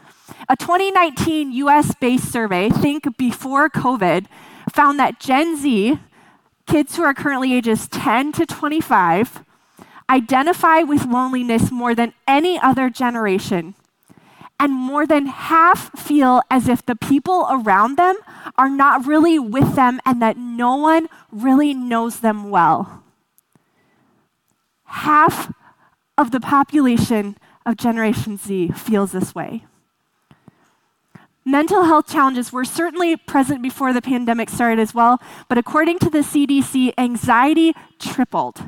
A 0.47 0.55
2019 0.55 1.51
US 1.53 1.93
based 1.95 2.31
survey, 2.31 2.69
think 2.69 3.17
before 3.17 3.69
COVID, 3.69 4.27
found 4.71 4.99
that 4.99 5.19
Gen 5.19 5.57
Z, 5.57 5.99
kids 6.67 6.95
who 6.95 7.03
are 7.03 7.13
currently 7.13 7.53
ages 7.53 7.87
10 7.87 8.31
to 8.33 8.45
25, 8.45 9.44
identify 10.09 10.79
with 10.79 11.05
loneliness 11.05 11.71
more 11.71 11.95
than 11.95 12.13
any 12.27 12.59
other 12.59 12.89
generation. 12.89 13.75
and 14.59 14.71
more 14.73 15.05
than 15.05 15.25
half 15.25 15.91
feel 15.99 16.41
as 16.49 16.67
if 16.67 16.85
the 16.85 16.95
people 16.95 17.45
around 17.49 17.97
them 17.97 18.15
are 18.57 18.69
not 18.69 19.05
really 19.05 19.37
with 19.37 19.75
them 19.75 19.99
and 20.05 20.21
that 20.21 20.37
no 20.37 20.75
one 20.75 21.09
really 21.31 21.73
knows 21.73 22.21
them 22.21 22.49
well. 22.49 23.03
Half 24.85 25.51
of 26.17 26.31
the 26.31 26.39
population 26.39 27.35
of 27.65 27.75
Generation 27.75 28.37
Z 28.37 28.69
feels 28.69 29.11
this 29.11 29.35
way. 29.35 29.65
Mental 31.43 31.83
health 31.83 32.07
challenges 32.07 32.51
were 32.53 32.65
certainly 32.65 33.15
present 33.17 33.61
before 33.61 33.91
the 33.93 34.01
pandemic 34.01 34.49
started 34.49 34.79
as 34.79 34.95
well, 34.95 35.21
but 35.47 35.57
according 35.57 35.99
to 35.99 36.09
the 36.09 36.19
CDC, 36.19 36.93
anxiety 36.97 37.73
tripled. 37.99 38.63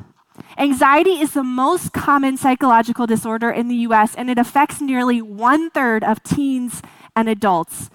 Anxiety 0.58 1.20
is 1.20 1.34
the 1.34 1.44
most 1.44 1.92
common 1.92 2.36
psychological 2.36 3.06
disorder 3.06 3.48
in 3.48 3.68
the 3.68 3.76
US, 3.86 4.16
and 4.16 4.28
it 4.28 4.38
affects 4.38 4.80
nearly 4.80 5.22
one 5.22 5.70
third 5.70 6.02
of 6.02 6.20
teens 6.24 6.82
and 7.14 7.28
adults. 7.28 7.90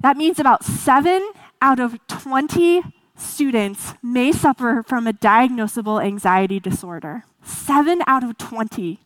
That 0.00 0.18
means 0.18 0.38
about 0.38 0.64
seven 0.64 1.32
out 1.62 1.80
of 1.80 1.98
20 2.06 2.82
students 3.16 3.94
may 4.02 4.30
suffer 4.30 4.84
from 4.86 5.06
a 5.06 5.14
diagnosable 5.14 6.04
anxiety 6.04 6.60
disorder. 6.60 7.24
Seven 7.42 8.02
out 8.06 8.22
of 8.22 8.36
20. 8.36 9.00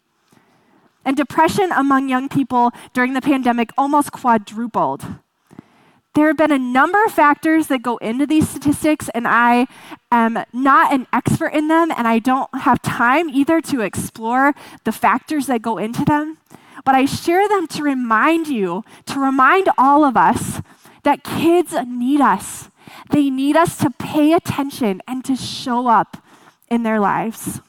And 1.04 1.16
depression 1.16 1.71
among 1.71 2.09
young 2.09 2.28
people 2.28 2.73
during 2.92 3.14
the 3.14 3.23
pandemic 3.23 3.71
almost 3.78 4.11
quadrupled. 4.11 5.04
There 6.14 6.26
have 6.26 6.37
been 6.37 6.52
a 6.52 6.59
number 6.59 7.02
of 7.04 7.12
factors 7.12 7.69
that 7.69 7.83
go 7.83 7.97
into 7.97 8.26
these 8.26 8.47
statistics, 8.47 9.09
and 9.14 9.26
I 9.26 9.66
am 10.11 10.45
not 10.52 10.92
an 10.92 11.07
expert 11.11 11.54
in 11.54 11.69
them, 11.69 11.90
and 11.90 12.07
I 12.07 12.19
don't 12.19 12.50
have 12.54 12.83
time 12.83 13.31
either 13.31 13.62
to 13.62 13.81
explore 13.81 14.54
the 14.85 14.92
factors 14.92 15.47
that 15.47 15.62
go 15.62 15.78
into 15.78 16.04
them. 16.04 16.37
But 16.85 16.95
I 16.95 17.07
share 17.07 17.49
them 17.49 17.66
to 17.69 17.83
remind 17.83 18.49
you, 18.49 18.85
to 19.07 19.21
remind 19.21 19.71
all 19.78 20.04
of 20.04 20.16
us 20.16 20.61
that 21.02 21.25
kids 21.25 21.75
need 21.87 22.21
us. 22.21 22.69
They 23.11 23.31
need 23.31 23.57
us 23.57 23.78
to 23.78 23.90
pay 23.90 24.35
attention 24.35 25.00
and 25.09 25.25
to 25.25 25.35
show 25.35 25.87
up 25.87 26.19
in 26.69 26.83
their 26.83 27.00
lives. 27.00 27.61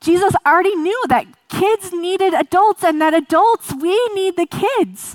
Jesus 0.00 0.34
already 0.44 0.74
knew 0.74 1.04
that 1.08 1.26
kids 1.48 1.92
needed 1.92 2.34
adults 2.34 2.82
and 2.82 3.00
that 3.00 3.14
adults, 3.14 3.72
we 3.72 3.96
need 4.14 4.36
the 4.36 4.46
kids 4.46 5.14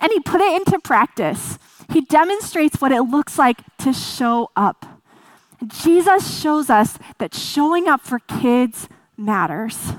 and 0.00 0.12
he 0.12 0.20
put 0.20 0.40
it 0.40 0.54
into 0.54 0.78
practice. 0.78 1.58
He 1.92 2.02
demonstrates 2.02 2.80
what 2.80 2.92
it 2.92 3.02
looks 3.02 3.38
like 3.38 3.62
to 3.78 3.92
show 3.92 4.50
up. 4.56 4.86
Jesus 5.66 6.40
shows 6.40 6.70
us 6.70 6.98
that 7.18 7.34
showing 7.34 7.88
up 7.88 8.02
for 8.02 8.20
kids 8.20 8.88
matters. 9.16 9.92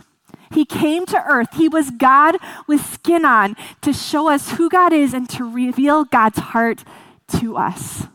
He 0.51 0.65
came 0.65 1.05
to 1.07 1.23
earth. 1.27 1.49
He 1.53 1.67
was 1.67 1.91
God 1.91 2.37
with 2.67 2.85
skin 2.85 3.25
on 3.25 3.55
to 3.81 3.93
show 3.93 4.29
us 4.29 4.51
who 4.51 4.69
God 4.69 4.93
is 4.93 5.13
and 5.13 5.29
to 5.29 5.43
reveal 5.43 6.05
God's 6.05 6.39
heart 6.39 6.83
to 7.39 7.57
us. 7.57 8.07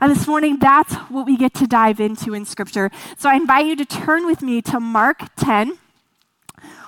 And 0.00 0.12
this 0.12 0.26
morning, 0.26 0.58
that's 0.60 0.94
what 0.94 1.26
we 1.26 1.36
get 1.36 1.54
to 1.54 1.66
dive 1.66 1.98
into 1.98 2.32
in 2.32 2.44
Scripture. 2.44 2.90
So 3.16 3.28
I 3.28 3.34
invite 3.34 3.66
you 3.66 3.76
to 3.76 3.84
turn 3.84 4.26
with 4.26 4.42
me 4.42 4.62
to 4.62 4.78
Mark 4.78 5.34
10. 5.36 5.76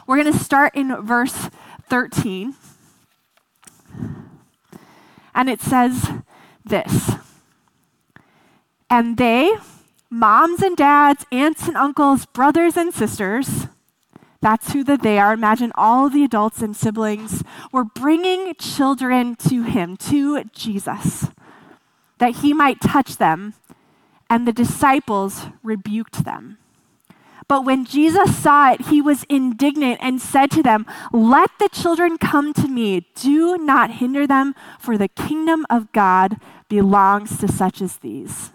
We're 0.06 0.22
going 0.22 0.32
to 0.32 0.38
start 0.38 0.74
in 0.76 0.94
verse 1.02 1.50
13. 1.88 2.54
And 5.34 5.48
it 5.48 5.60
says 5.60 6.10
this 6.64 7.12
And 8.88 9.16
they, 9.16 9.56
moms 10.10 10.62
and 10.62 10.76
dads, 10.76 11.24
aunts 11.32 11.68
and 11.68 11.76
uncles, 11.76 12.26
brothers 12.26 12.76
and 12.76 12.92
sisters, 12.92 13.66
that's 14.40 14.72
who 14.72 14.82
the 14.82 14.96
they 14.96 15.18
are. 15.18 15.32
Imagine 15.32 15.70
all 15.74 16.08
the 16.08 16.24
adults 16.24 16.62
and 16.62 16.74
siblings 16.74 17.44
were 17.72 17.84
bringing 17.84 18.54
children 18.54 19.36
to 19.36 19.62
him, 19.62 19.96
to 19.98 20.44
Jesus, 20.44 21.28
that 22.18 22.36
he 22.36 22.54
might 22.54 22.80
touch 22.80 23.18
them. 23.18 23.54
And 24.30 24.46
the 24.46 24.52
disciples 24.52 25.46
rebuked 25.62 26.24
them. 26.24 26.59
But 27.50 27.64
when 27.64 27.84
Jesus 27.84 28.36
saw 28.36 28.70
it, 28.70 28.82
he 28.82 29.02
was 29.02 29.24
indignant 29.24 29.98
and 30.00 30.20
said 30.20 30.52
to 30.52 30.62
them, 30.62 30.86
Let 31.12 31.50
the 31.58 31.68
children 31.68 32.16
come 32.16 32.54
to 32.54 32.68
me. 32.68 33.08
Do 33.16 33.58
not 33.58 33.90
hinder 33.90 34.24
them, 34.24 34.54
for 34.78 34.96
the 34.96 35.08
kingdom 35.08 35.66
of 35.68 35.90
God 35.90 36.36
belongs 36.68 37.38
to 37.38 37.48
such 37.48 37.82
as 37.82 37.96
these. 37.96 38.52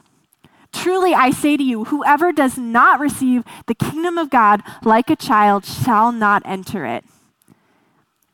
Truly, 0.71 1.13
I 1.13 1.31
say 1.31 1.57
to 1.57 1.63
you, 1.63 1.83
whoever 1.83 2.31
does 2.31 2.57
not 2.57 3.01
receive 3.01 3.43
the 3.65 3.75
kingdom 3.75 4.17
of 4.17 4.29
God 4.29 4.63
like 4.81 5.09
a 5.09 5.17
child 5.17 5.65
shall 5.65 6.13
not 6.13 6.41
enter 6.45 6.85
it. 6.85 7.03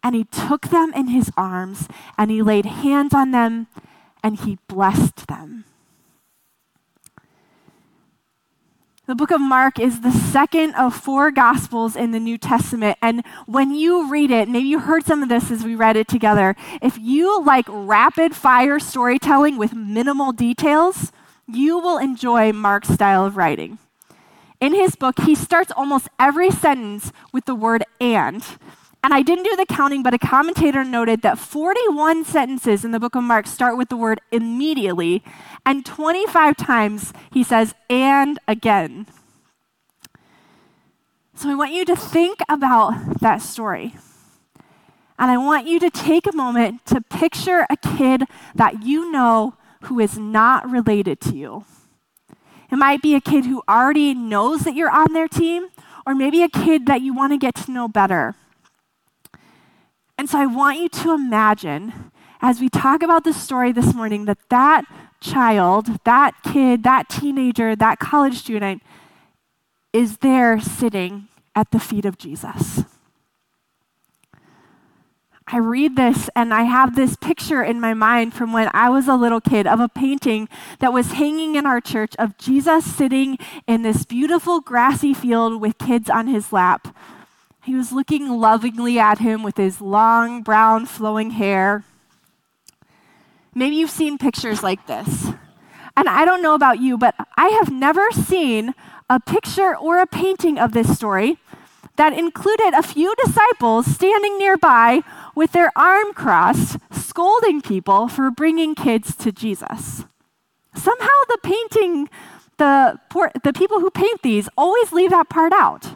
And 0.03 0.13
he 0.13 0.25
took 0.25 0.67
them 0.67 0.93
in 0.93 1.07
his 1.07 1.31
arms, 1.35 1.87
and 2.19 2.29
he 2.29 2.43
laid 2.43 2.67
hands 2.67 3.15
on 3.15 3.31
them, 3.31 3.65
and 4.23 4.37
he 4.37 4.59
blessed 4.67 5.25
them. 5.25 5.65
The 9.11 9.15
book 9.15 9.31
of 9.31 9.41
Mark 9.41 9.77
is 9.77 9.99
the 9.99 10.11
second 10.13 10.73
of 10.75 10.95
four 10.95 11.31
gospels 11.31 11.97
in 11.97 12.11
the 12.11 12.19
New 12.19 12.37
Testament. 12.37 12.97
And 13.01 13.25
when 13.45 13.75
you 13.75 14.09
read 14.09 14.31
it, 14.31 14.47
maybe 14.47 14.69
you 14.69 14.79
heard 14.79 15.05
some 15.05 15.21
of 15.21 15.27
this 15.27 15.51
as 15.51 15.65
we 15.65 15.75
read 15.75 15.97
it 15.97 16.07
together. 16.07 16.55
If 16.81 16.97
you 16.97 17.43
like 17.43 17.65
rapid 17.67 18.33
fire 18.33 18.79
storytelling 18.79 19.57
with 19.57 19.73
minimal 19.73 20.31
details, 20.31 21.11
you 21.45 21.77
will 21.77 21.97
enjoy 21.97 22.53
Mark's 22.53 22.87
style 22.87 23.25
of 23.25 23.35
writing. 23.35 23.79
In 24.61 24.73
his 24.73 24.95
book, 24.95 25.19
he 25.19 25.35
starts 25.35 25.73
almost 25.75 26.07
every 26.17 26.49
sentence 26.49 27.11
with 27.33 27.43
the 27.43 27.53
word 27.53 27.83
and. 27.99 28.41
And 29.03 29.13
I 29.13 29.23
didn't 29.23 29.45
do 29.45 29.55
the 29.55 29.65
counting, 29.65 30.03
but 30.03 30.13
a 30.13 30.19
commentator 30.19 30.83
noted 30.83 31.23
that 31.23 31.39
41 31.39 32.23
sentences 32.23 32.85
in 32.85 32.91
the 32.91 32.99
book 32.99 33.15
of 33.15 33.23
Mark 33.23 33.47
start 33.47 33.75
with 33.75 33.89
the 33.89 33.97
word 33.97 34.21
immediately, 34.31 35.23
and 35.65 35.85
25 35.85 36.55
times 36.55 37.11
he 37.31 37.43
says, 37.43 37.73
and 37.89 38.37
again. 38.47 39.07
So 41.33 41.49
I 41.49 41.55
want 41.55 41.73
you 41.73 41.83
to 41.85 41.95
think 41.95 42.39
about 42.47 43.19
that 43.21 43.41
story. 43.41 43.95
And 45.17 45.31
I 45.31 45.37
want 45.37 45.65
you 45.65 45.79
to 45.79 45.89
take 45.89 46.27
a 46.27 46.35
moment 46.35 46.85
to 46.87 47.01
picture 47.01 47.65
a 47.69 47.77
kid 47.77 48.25
that 48.53 48.83
you 48.83 49.11
know 49.11 49.55
who 49.83 49.99
is 49.99 50.17
not 50.17 50.69
related 50.69 51.19
to 51.21 51.35
you. 51.35 51.65
It 52.71 52.75
might 52.75 53.01
be 53.01 53.15
a 53.15 53.21
kid 53.21 53.45
who 53.45 53.63
already 53.67 54.13
knows 54.13 54.61
that 54.61 54.75
you're 54.75 54.91
on 54.91 55.13
their 55.13 55.27
team, 55.27 55.69
or 56.05 56.13
maybe 56.13 56.43
a 56.43 56.49
kid 56.49 56.85
that 56.85 57.01
you 57.01 57.13
want 57.13 57.33
to 57.33 57.37
get 57.37 57.55
to 57.55 57.71
know 57.71 57.87
better. 57.87 58.35
And 60.21 60.29
so 60.29 60.37
I 60.37 60.45
want 60.45 60.77
you 60.77 60.87
to 60.87 61.13
imagine, 61.15 62.11
as 62.43 62.59
we 62.59 62.69
talk 62.69 63.01
about 63.01 63.23
the 63.23 63.33
story 63.33 63.71
this 63.71 63.95
morning, 63.95 64.25
that 64.25 64.37
that 64.49 64.85
child, 65.19 65.97
that 66.03 66.35
kid, 66.43 66.83
that 66.83 67.09
teenager, 67.09 67.75
that 67.75 67.97
college 67.97 68.35
student 68.35 68.83
is 69.91 70.17
there 70.17 70.61
sitting 70.61 71.27
at 71.55 71.71
the 71.71 71.79
feet 71.79 72.05
of 72.05 72.19
Jesus. 72.19 72.83
I 75.47 75.57
read 75.57 75.95
this 75.95 76.29
and 76.35 76.53
I 76.53 76.65
have 76.65 76.95
this 76.95 77.15
picture 77.15 77.63
in 77.63 77.81
my 77.81 77.95
mind 77.95 78.35
from 78.35 78.53
when 78.53 78.69
I 78.75 78.89
was 78.89 79.07
a 79.07 79.15
little 79.15 79.41
kid 79.41 79.65
of 79.65 79.79
a 79.79 79.89
painting 79.89 80.47
that 80.77 80.93
was 80.93 81.13
hanging 81.13 81.55
in 81.55 81.65
our 81.65 81.81
church 81.81 82.15
of 82.19 82.37
Jesus 82.37 82.85
sitting 82.85 83.39
in 83.65 83.81
this 83.81 84.05
beautiful 84.05 84.61
grassy 84.61 85.15
field 85.15 85.59
with 85.59 85.79
kids 85.79 86.11
on 86.11 86.27
his 86.27 86.53
lap 86.53 86.95
he 87.63 87.75
was 87.75 87.91
looking 87.91 88.27
lovingly 88.27 88.97
at 88.97 89.19
him 89.19 89.43
with 89.43 89.57
his 89.57 89.81
long, 89.81 90.41
brown, 90.41 90.85
flowing 90.85 91.31
hair. 91.31 91.83
Maybe 93.53 93.75
you've 93.75 93.91
seen 93.91 94.17
pictures 94.17 94.63
like 94.63 94.87
this. 94.87 95.27
And 95.95 96.07
I 96.09 96.25
don't 96.25 96.41
know 96.41 96.55
about 96.55 96.79
you, 96.79 96.97
but 96.97 97.13
I 97.37 97.49
have 97.49 97.71
never 97.71 98.09
seen 98.11 98.73
a 99.09 99.19
picture 99.19 99.75
or 99.77 99.99
a 99.99 100.07
painting 100.07 100.57
of 100.57 100.71
this 100.71 100.95
story 100.95 101.37
that 101.97 102.13
included 102.13 102.73
a 102.73 102.81
few 102.81 103.13
disciples 103.23 103.85
standing 103.85 104.37
nearby 104.37 105.03
with 105.35 105.51
their 105.51 105.71
arm 105.75 106.13
crossed, 106.13 106.77
scolding 106.91 107.61
people 107.61 108.07
for 108.07 108.31
bringing 108.31 108.73
kids 108.73 109.15
to 109.17 109.31
Jesus. 109.31 110.05
Somehow, 110.73 111.17
the 111.27 111.37
painting, 111.43 112.09
the, 112.57 112.99
the 113.43 113.53
people 113.53 113.81
who 113.81 113.91
paint 113.91 114.21
these 114.23 114.47
always 114.57 114.91
leave 114.91 115.09
that 115.11 115.29
part 115.29 115.51
out. 115.51 115.95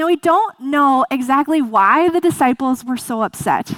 Now, 0.00 0.06
we 0.06 0.16
don't 0.16 0.58
know 0.58 1.04
exactly 1.10 1.60
why 1.60 2.08
the 2.08 2.22
disciples 2.22 2.82
were 2.86 2.96
so 2.96 3.20
upset. 3.20 3.74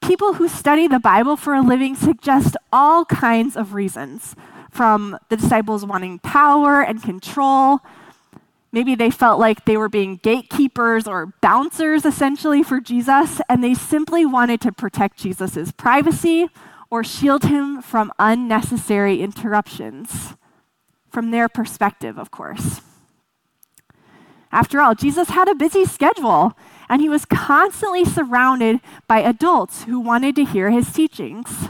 People 0.00 0.32
who 0.32 0.48
study 0.48 0.88
the 0.88 0.98
Bible 0.98 1.36
for 1.36 1.52
a 1.52 1.60
living 1.60 1.96
suggest 1.96 2.56
all 2.72 3.04
kinds 3.04 3.54
of 3.54 3.74
reasons, 3.74 4.34
from 4.70 5.18
the 5.28 5.36
disciples 5.36 5.84
wanting 5.84 6.18
power 6.20 6.80
and 6.80 7.02
control. 7.02 7.80
Maybe 8.72 8.94
they 8.94 9.10
felt 9.10 9.38
like 9.38 9.66
they 9.66 9.76
were 9.76 9.90
being 9.90 10.16
gatekeepers 10.16 11.06
or 11.06 11.34
bouncers 11.42 12.06
essentially 12.06 12.62
for 12.62 12.80
Jesus, 12.80 13.42
and 13.50 13.62
they 13.62 13.74
simply 13.74 14.24
wanted 14.24 14.62
to 14.62 14.72
protect 14.72 15.18
Jesus' 15.18 15.72
privacy 15.72 16.48
or 16.88 17.04
shield 17.04 17.42
him 17.42 17.82
from 17.82 18.12
unnecessary 18.18 19.20
interruptions. 19.20 20.36
From 21.10 21.32
their 21.32 21.50
perspective, 21.50 22.16
of 22.16 22.30
course. 22.30 22.80
After 24.50 24.80
all, 24.80 24.94
Jesus 24.94 25.30
had 25.30 25.48
a 25.48 25.54
busy 25.54 25.84
schedule, 25.84 26.56
and 26.88 27.02
he 27.02 27.08
was 27.08 27.24
constantly 27.24 28.04
surrounded 28.04 28.80
by 29.06 29.20
adults 29.20 29.84
who 29.84 30.00
wanted 30.00 30.36
to 30.36 30.44
hear 30.44 30.70
his 30.70 30.92
teachings. 30.92 31.68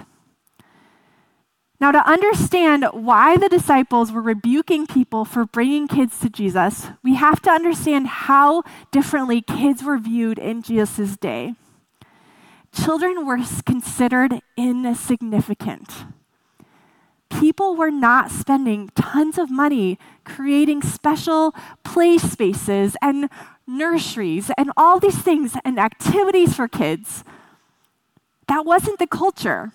Now, 1.81 1.93
to 1.93 2.09
understand 2.09 2.87
why 2.93 3.37
the 3.37 3.49
disciples 3.49 4.11
were 4.11 4.23
rebuking 4.23 4.87
people 4.87 5.25
for 5.25 5.45
bringing 5.45 5.87
kids 5.87 6.19
to 6.21 6.29
Jesus, 6.29 6.89
we 7.05 7.15
have 7.15 7.41
to 7.43 7.51
understand 7.51 8.09
how 8.09 8.65
differently 8.91 9.43
kids 9.43 9.85
were 9.85 9.99
viewed 9.99 10.39
in 10.39 10.63
Jesus' 10.63 11.17
day. 11.17 11.55
Children 12.73 13.25
were 13.25 13.39
considered 13.65 14.41
insignificant. 14.57 16.05
People 17.31 17.77
were 17.77 17.91
not 17.91 18.31
spending 18.31 18.91
tons 18.95 19.39
of 19.39 19.51
money 19.51 19.99
creating 20.25 20.83
special 20.83 21.55
play 21.85 22.19
spaces 22.19 22.97
and 23.03 23.29
nurseries 23.67 24.51
and 24.57 24.73
all 24.77 24.99
these 24.99 25.19
things 25.19 25.57
and 25.65 25.79
activities 25.79 26.55
for 26.55 26.69
kids. 26.69 27.23
That 28.47 28.65
wasn't 28.65 28.99
the 28.99 29.07
culture. 29.07 29.73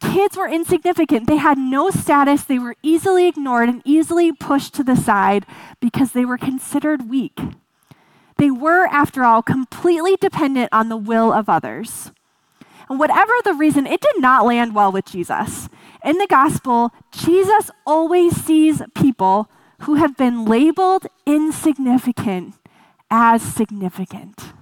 Kids 0.00 0.36
were 0.36 0.48
insignificant. 0.48 1.26
They 1.26 1.36
had 1.36 1.58
no 1.58 1.90
status. 1.90 2.44
They 2.44 2.58
were 2.58 2.76
easily 2.82 3.26
ignored 3.26 3.68
and 3.68 3.82
easily 3.84 4.32
pushed 4.32 4.74
to 4.74 4.84
the 4.84 4.94
side 4.94 5.44
because 5.80 6.12
they 6.12 6.24
were 6.24 6.38
considered 6.38 7.10
weak. 7.10 7.38
They 8.36 8.52
were, 8.52 8.86
after 8.86 9.24
all, 9.24 9.42
completely 9.42 10.14
dependent 10.14 10.72
on 10.72 10.88
the 10.88 10.96
will 10.96 11.32
of 11.32 11.48
others. 11.48 12.12
And 12.88 13.00
whatever 13.00 13.32
the 13.44 13.54
reason, 13.54 13.86
it 13.86 14.00
did 14.00 14.20
not 14.20 14.46
land 14.46 14.74
well 14.74 14.92
with 14.92 15.06
Jesus. 15.06 15.68
In 16.04 16.18
the 16.18 16.26
gospel, 16.26 16.92
Jesus 17.12 17.70
always 17.86 18.36
sees 18.36 18.82
people 18.94 19.50
who 19.82 19.94
have 19.94 20.16
been 20.16 20.44
labeled 20.44 21.06
insignificant 21.26 22.54
as 23.10 23.42
significant. 23.42 24.52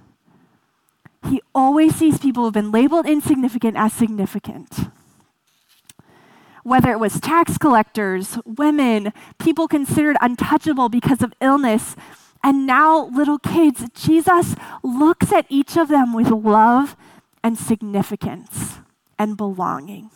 He 1.27 1.41
always 1.53 1.95
sees 1.95 2.17
people 2.19 2.43
who 2.43 2.47
have 2.47 2.53
been 2.53 2.71
labeled 2.71 3.05
insignificant 3.05 3.75
as 3.75 3.93
significant 3.93 4.89
whether 6.67 6.91
it 6.91 6.99
was 6.99 7.21
tax 7.21 7.57
collectors, 7.57 8.37
women, 8.45 9.13
people 9.39 9.69
considered 9.69 10.17
untouchable 10.19 10.89
because 10.89 11.21
of 11.21 11.33
illness, 11.39 11.95
and 12.43 12.67
now 12.67 13.05
little 13.07 13.39
kids, 13.39 13.85
Jesus 13.95 14.53
looks 14.83 15.31
at 15.31 15.45
each 15.47 15.77
of 15.77 15.87
them 15.87 16.13
with 16.13 16.29
love 16.29 16.97
and 17.41 17.57
significance 17.57 18.79
and 19.17 19.37
belonging. 19.37 20.09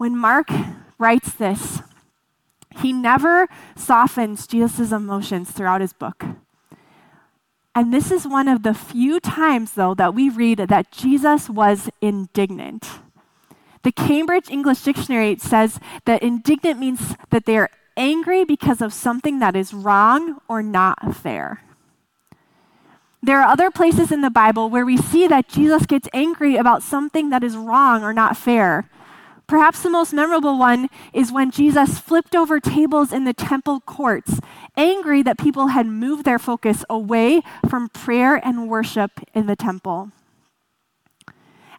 When 0.00 0.16
Mark 0.16 0.48
writes 0.98 1.34
this, 1.34 1.82
he 2.80 2.90
never 2.90 3.48
softens 3.76 4.46
Jesus' 4.46 4.92
emotions 4.92 5.50
throughout 5.50 5.82
his 5.82 5.92
book. 5.92 6.24
And 7.74 7.92
this 7.92 8.10
is 8.10 8.26
one 8.26 8.48
of 8.48 8.62
the 8.62 8.72
few 8.72 9.20
times, 9.20 9.72
though, 9.72 9.92
that 9.92 10.14
we 10.14 10.30
read 10.30 10.56
that 10.56 10.90
Jesus 10.90 11.50
was 11.50 11.90
indignant. 12.00 12.88
The 13.82 13.92
Cambridge 13.92 14.48
English 14.48 14.80
Dictionary 14.84 15.36
says 15.36 15.78
that 16.06 16.22
indignant 16.22 16.80
means 16.80 17.14
that 17.28 17.44
they 17.44 17.58
are 17.58 17.68
angry 17.94 18.46
because 18.46 18.80
of 18.80 18.94
something 18.94 19.38
that 19.40 19.54
is 19.54 19.74
wrong 19.74 20.38
or 20.48 20.62
not 20.62 21.14
fair. 21.14 21.62
There 23.22 23.38
are 23.38 23.52
other 23.52 23.70
places 23.70 24.10
in 24.10 24.22
the 24.22 24.30
Bible 24.30 24.70
where 24.70 24.86
we 24.86 24.96
see 24.96 25.26
that 25.26 25.50
Jesus 25.50 25.84
gets 25.84 26.08
angry 26.14 26.56
about 26.56 26.82
something 26.82 27.28
that 27.28 27.44
is 27.44 27.54
wrong 27.54 28.02
or 28.02 28.14
not 28.14 28.38
fair. 28.38 28.88
Perhaps 29.50 29.82
the 29.82 29.90
most 29.90 30.12
memorable 30.12 30.56
one 30.56 30.88
is 31.12 31.32
when 31.32 31.50
Jesus 31.50 31.98
flipped 31.98 32.36
over 32.36 32.60
tables 32.60 33.12
in 33.12 33.24
the 33.24 33.32
temple 33.32 33.80
courts, 33.80 34.38
angry 34.76 35.24
that 35.24 35.38
people 35.38 35.66
had 35.66 35.88
moved 35.88 36.24
their 36.24 36.38
focus 36.38 36.84
away 36.88 37.42
from 37.68 37.88
prayer 37.88 38.36
and 38.36 38.68
worship 38.68 39.10
in 39.34 39.48
the 39.48 39.56
temple. 39.56 40.12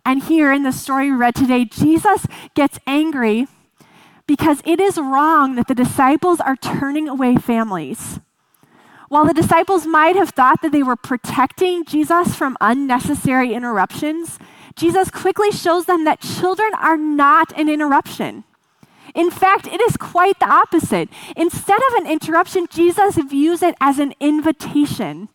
And 0.06 0.22
here 0.22 0.52
in 0.52 0.64
the 0.64 0.74
story 0.74 1.12
we 1.12 1.16
read 1.16 1.34
today, 1.34 1.64
Jesus 1.64 2.28
gets 2.56 2.78
angry 2.86 3.48
because 4.28 4.62
it 4.66 4.82
is 4.82 4.98
wrong 4.98 5.56
that 5.56 5.70
the 5.70 5.74
disciples 5.74 6.42
are 6.42 6.58
turning 6.58 7.08
away 7.08 7.38
families. 7.38 8.20
While 9.08 9.24
the 9.24 9.34
disciples 9.34 9.86
might 9.86 10.18
have 10.18 10.32
thought 10.32 10.62
that 10.62 10.74
they 10.74 10.84
were 10.84 10.98
protecting 10.98 11.86
Jesus 11.86 12.36
from 12.36 12.58
unnecessary 12.60 13.54
interruptions, 13.54 14.40
Jesus 14.76 15.10
quickly 15.10 15.52
shows 15.52 15.86
them 15.86 16.06
that 16.06 16.22
children 16.22 16.72
are 16.80 16.98
not 16.98 17.58
an 17.58 17.70
interruption. 17.70 18.44
In 19.14 19.30
fact, 19.30 19.68
it 19.68 19.82
is 19.82 19.98
quite 19.98 20.40
the 20.40 20.50
opposite. 20.50 21.10
Instead 21.36 21.82
of 21.90 21.94
an 21.96 22.08
interruption, 22.08 22.68
Jesus 22.70 23.16
views 23.16 23.62
it 23.62 23.76
as 23.82 24.00
an 24.00 24.14
invitation 24.20 25.30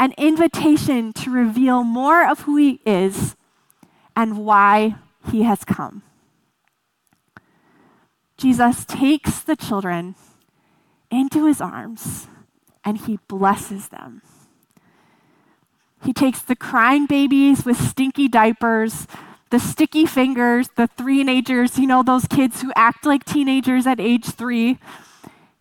an 0.00 0.14
invitation 0.16 1.12
to 1.12 1.30
reveal 1.30 1.84
more 1.84 2.26
of 2.26 2.40
who 2.40 2.56
he 2.56 2.80
is 2.86 3.36
and 4.16 4.38
why 4.38 4.96
he 5.30 5.42
has 5.42 5.62
come. 5.62 6.02
Jesus 8.38 8.86
takes 8.86 9.40
the 9.40 9.54
children 9.54 10.14
into 11.10 11.44
his 11.44 11.60
arms 11.60 12.28
and 12.82 12.96
he 12.96 13.18
blesses 13.28 13.88
them. 13.88 14.22
He 16.02 16.12
takes 16.12 16.40
the 16.40 16.56
crying 16.56 17.06
babies 17.06 17.64
with 17.64 17.80
stinky 17.80 18.28
diapers, 18.28 19.06
the 19.50 19.58
sticky 19.58 20.06
fingers, 20.06 20.68
the 20.76 20.88
teenagers, 20.96 21.78
you 21.78 21.86
know, 21.86 22.02
those 22.02 22.26
kids 22.26 22.62
who 22.62 22.72
act 22.74 23.04
like 23.04 23.24
teenagers 23.24 23.86
at 23.86 24.00
age 24.00 24.26
three 24.26 24.78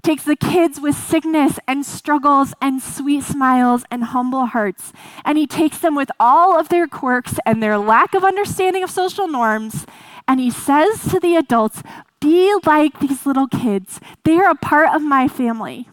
takes 0.02 0.24
the 0.24 0.36
kids 0.36 0.80
with 0.80 0.96
sickness 0.96 1.60
and 1.68 1.86
struggles 1.86 2.54
and 2.62 2.82
sweet 2.82 3.24
smiles 3.24 3.84
and 3.92 4.06
humble 4.06 4.46
hearts, 4.46 4.94
and 5.26 5.38
he 5.38 5.46
takes 5.46 5.80
them 5.80 5.96
with 5.96 6.10
all 6.20 6.58
of 6.58 6.70
their 6.70 6.88
quirks 6.88 7.36
and 7.46 7.62
their 7.62 7.78
lack 7.78 8.14
of 8.14 8.24
understanding 8.24 8.84
of 8.84 8.90
social 8.90 9.28
norms, 9.28 9.86
and 10.28 10.40
he 10.40 10.50
says 10.50 11.04
to 11.10 11.20
the 11.20 11.36
adults, 11.36 11.84
Be 12.22 12.56
like 12.66 13.00
these 13.00 13.26
little 13.26 13.48
kids. 13.48 14.00
They 14.24 14.38
are 14.38 14.52
a 14.52 14.56
part 14.56 14.90
of 14.96 15.02
my 15.02 15.28
family. 15.28 15.90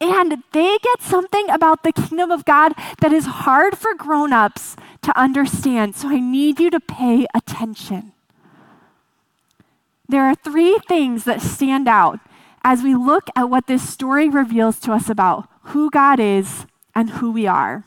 And 0.00 0.42
they 0.52 0.78
get 0.78 1.02
something 1.02 1.50
about 1.50 1.82
the 1.82 1.92
kingdom 1.92 2.30
of 2.30 2.46
God 2.46 2.72
that 3.00 3.12
is 3.12 3.26
hard 3.26 3.76
for 3.76 3.94
grown 3.94 4.32
ups 4.32 4.76
to 5.02 5.18
understand. 5.18 5.94
So 5.94 6.08
I 6.08 6.20
need 6.20 6.58
you 6.58 6.70
to 6.70 6.80
pay 6.80 7.26
attention. 7.34 8.12
There 10.08 10.24
are 10.24 10.34
three 10.34 10.78
things 10.88 11.24
that 11.24 11.42
stand 11.42 11.86
out 11.86 12.18
as 12.64 12.82
we 12.82 12.94
look 12.94 13.28
at 13.36 13.50
what 13.50 13.66
this 13.66 13.88
story 13.88 14.28
reveals 14.28 14.80
to 14.80 14.92
us 14.92 15.08
about 15.08 15.48
who 15.64 15.90
God 15.90 16.18
is 16.18 16.66
and 16.94 17.10
who 17.10 17.30
we 17.30 17.46
are. 17.46 17.84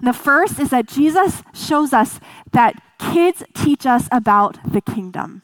the 0.00 0.12
first 0.12 0.58
is 0.58 0.70
that 0.70 0.88
Jesus 0.88 1.44
shows 1.54 1.92
us 1.92 2.18
that 2.50 2.74
kids 2.98 3.44
teach 3.54 3.86
us 3.86 4.08
about 4.10 4.58
the 4.64 4.80
kingdom. 4.80 5.42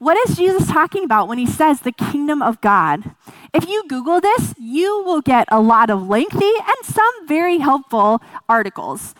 What 0.00 0.16
is 0.26 0.38
Jesus 0.38 0.66
talking 0.66 1.04
about 1.04 1.28
when 1.28 1.36
he 1.36 1.44
says 1.44 1.80
the 1.82 1.92
kingdom 1.92 2.40
of 2.40 2.62
God? 2.62 3.14
If 3.52 3.68
you 3.68 3.84
Google 3.86 4.18
this, 4.18 4.54
you 4.58 5.02
will 5.04 5.20
get 5.20 5.46
a 5.50 5.60
lot 5.60 5.90
of 5.90 6.08
lengthy 6.08 6.52
and 6.56 6.84
some 6.86 7.28
very 7.28 7.58
helpful 7.58 8.22
articles. 8.48 9.14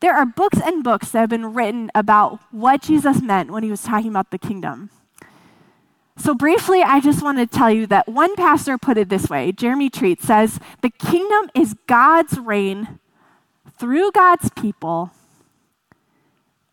There 0.00 0.14
are 0.14 0.26
books 0.26 0.60
and 0.62 0.84
books 0.84 1.12
that 1.12 1.20
have 1.20 1.30
been 1.30 1.54
written 1.54 1.90
about 1.94 2.38
what 2.50 2.82
Jesus 2.82 3.22
meant 3.22 3.50
when 3.50 3.62
he 3.62 3.70
was 3.70 3.82
talking 3.82 4.10
about 4.10 4.30
the 4.30 4.36
kingdom. 4.36 4.90
So, 6.18 6.34
briefly, 6.34 6.82
I 6.82 7.00
just 7.00 7.22
want 7.22 7.38
to 7.38 7.46
tell 7.46 7.70
you 7.70 7.86
that 7.86 8.06
one 8.06 8.36
pastor 8.36 8.76
put 8.76 8.98
it 8.98 9.08
this 9.08 9.30
way 9.30 9.52
Jeremy 9.52 9.88
Treat 9.88 10.22
says, 10.22 10.60
The 10.82 10.90
kingdom 10.90 11.48
is 11.54 11.76
God's 11.86 12.38
reign 12.38 12.98
through 13.78 14.12
God's 14.12 14.50
people 14.50 15.12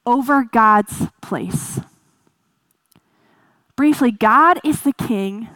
over 0.06 0.44
God's 0.44 1.08
place. 1.22 1.80
Briefly, 3.76 4.12
God 4.12 4.60
is 4.64 4.82
the 4.82 4.94
king, 4.94 5.50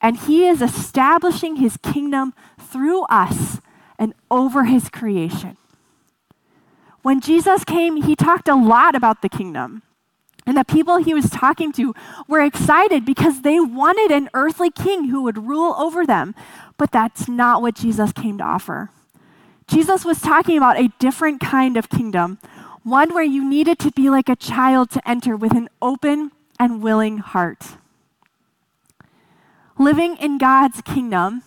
and 0.00 0.16
he 0.16 0.46
is 0.46 0.62
establishing 0.62 1.56
his 1.56 1.76
kingdom 1.78 2.34
through 2.60 3.02
us 3.04 3.60
and 3.98 4.14
over 4.30 4.64
his 4.64 4.88
creation. 4.88 5.56
When 7.02 7.20
Jesus 7.20 7.64
came, 7.64 8.02
he 8.02 8.14
talked 8.14 8.48
a 8.48 8.54
lot 8.54 8.94
about 8.94 9.22
the 9.22 9.28
kingdom. 9.28 9.82
And 10.46 10.56
the 10.56 10.64
people 10.64 10.96
he 10.96 11.12
was 11.12 11.28
talking 11.28 11.72
to 11.72 11.94
were 12.26 12.40
excited 12.40 13.04
because 13.04 13.42
they 13.42 13.60
wanted 13.60 14.10
an 14.10 14.30
earthly 14.32 14.70
king 14.70 15.08
who 15.08 15.22
would 15.22 15.46
rule 15.46 15.74
over 15.74 16.06
them. 16.06 16.34
But 16.78 16.90
that's 16.90 17.28
not 17.28 17.60
what 17.60 17.74
Jesus 17.74 18.12
came 18.12 18.38
to 18.38 18.44
offer. 18.44 18.90
Jesus 19.66 20.04
was 20.04 20.20
talking 20.20 20.56
about 20.56 20.78
a 20.78 20.92
different 20.98 21.40
kind 21.40 21.76
of 21.76 21.90
kingdom, 21.90 22.38
one 22.82 23.12
where 23.12 23.24
you 23.24 23.44
needed 23.46 23.78
to 23.80 23.90
be 23.90 24.08
like 24.08 24.30
a 24.30 24.36
child 24.36 24.90
to 24.92 25.06
enter 25.06 25.36
with 25.36 25.52
an 25.52 25.68
open 25.82 26.32
and 26.58 26.82
willing 26.82 27.18
heart. 27.18 27.76
Living 29.78 30.16
in 30.16 30.38
God's 30.38 30.80
kingdom 30.82 31.42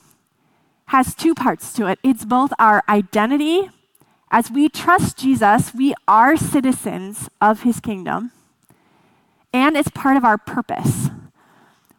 has 0.88 1.15
two 1.15 1.34
parts 1.34 1.74
to 1.74 1.88
it 1.88 2.00
it's 2.04 2.26
both 2.26 2.54
our 2.60 2.84
identity. 2.88 3.69
As 4.34 4.50
we 4.50 4.69
trust 4.69 5.17
Jesus, 5.17 5.74
we 5.74 5.93
are 6.08 6.38
citizens 6.38 7.30
of 7.41 7.63
his 7.63 7.82
kingdom 7.82 8.32
and 9.54 9.76
it's 9.76 9.89
part 9.89 10.17
of 10.17 10.24
our 10.24 10.38
purpose. 10.38 11.10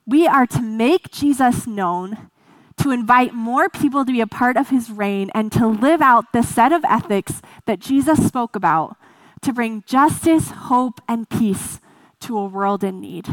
We 0.07 0.27
are 0.27 0.47
to 0.47 0.63
make 0.63 1.11
Jesus 1.11 1.67
known 1.67 2.31
to 2.79 2.91
invite 2.91 3.35
more 3.35 3.69
people 3.69 4.05
to 4.05 4.13
be 4.13 4.21
a 4.21 4.27
part 4.27 4.57
of 4.57 4.71
his 4.71 4.91
reign 4.91 5.31
and 5.35 5.53
to 5.53 5.67
live 5.67 6.01
out 6.01 6.33
the 6.33 6.43
set 6.43 6.73
of 6.73 6.85
ethics 6.85 7.43
that 7.67 7.79
Jesus 7.79 8.27
spoke 8.27 8.57
about 8.57 8.97
to 9.43 9.53
bring 9.53 9.85
justice, 9.87 10.51
hope, 10.51 11.01
and 11.07 11.29
peace 11.29 11.81
to 12.23 12.39
a 12.39 12.47
world 12.47 12.83
in 12.83 13.01
need. 13.01 13.29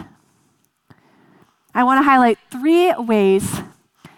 I 1.73 1.83
want 1.83 1.99
to 1.99 2.03
highlight 2.03 2.37
three 2.51 2.93
ways 2.93 3.61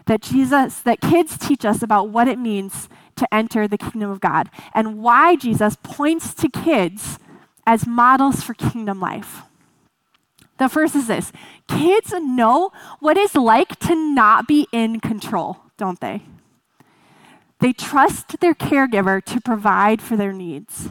that 0.05 0.21
Jesus, 0.21 0.79
that 0.81 1.01
kids 1.01 1.37
teach 1.37 1.63
us 1.65 1.81
about 1.81 2.09
what 2.09 2.27
it 2.27 2.39
means 2.39 2.89
to 3.15 3.33
enter 3.33 3.67
the 3.67 3.77
kingdom 3.77 4.09
of 4.09 4.19
God 4.19 4.49
and 4.73 4.99
why 4.99 5.35
Jesus 5.35 5.77
points 5.83 6.33
to 6.35 6.49
kids 6.49 7.19
as 7.67 7.85
models 7.85 8.41
for 8.41 8.53
kingdom 8.53 8.99
life. 8.99 9.41
The 10.57 10.69
first 10.69 10.95
is 10.95 11.07
this 11.07 11.31
kids 11.67 12.13
know 12.13 12.71
what 12.99 13.17
it's 13.17 13.35
like 13.35 13.79
to 13.79 13.95
not 13.95 14.47
be 14.47 14.67
in 14.71 14.99
control, 14.99 15.57
don't 15.77 15.99
they? 15.99 16.23
They 17.59 17.73
trust 17.73 18.39
their 18.39 18.55
caregiver 18.55 19.23
to 19.25 19.39
provide 19.39 20.01
for 20.01 20.15
their 20.15 20.33
needs. 20.33 20.89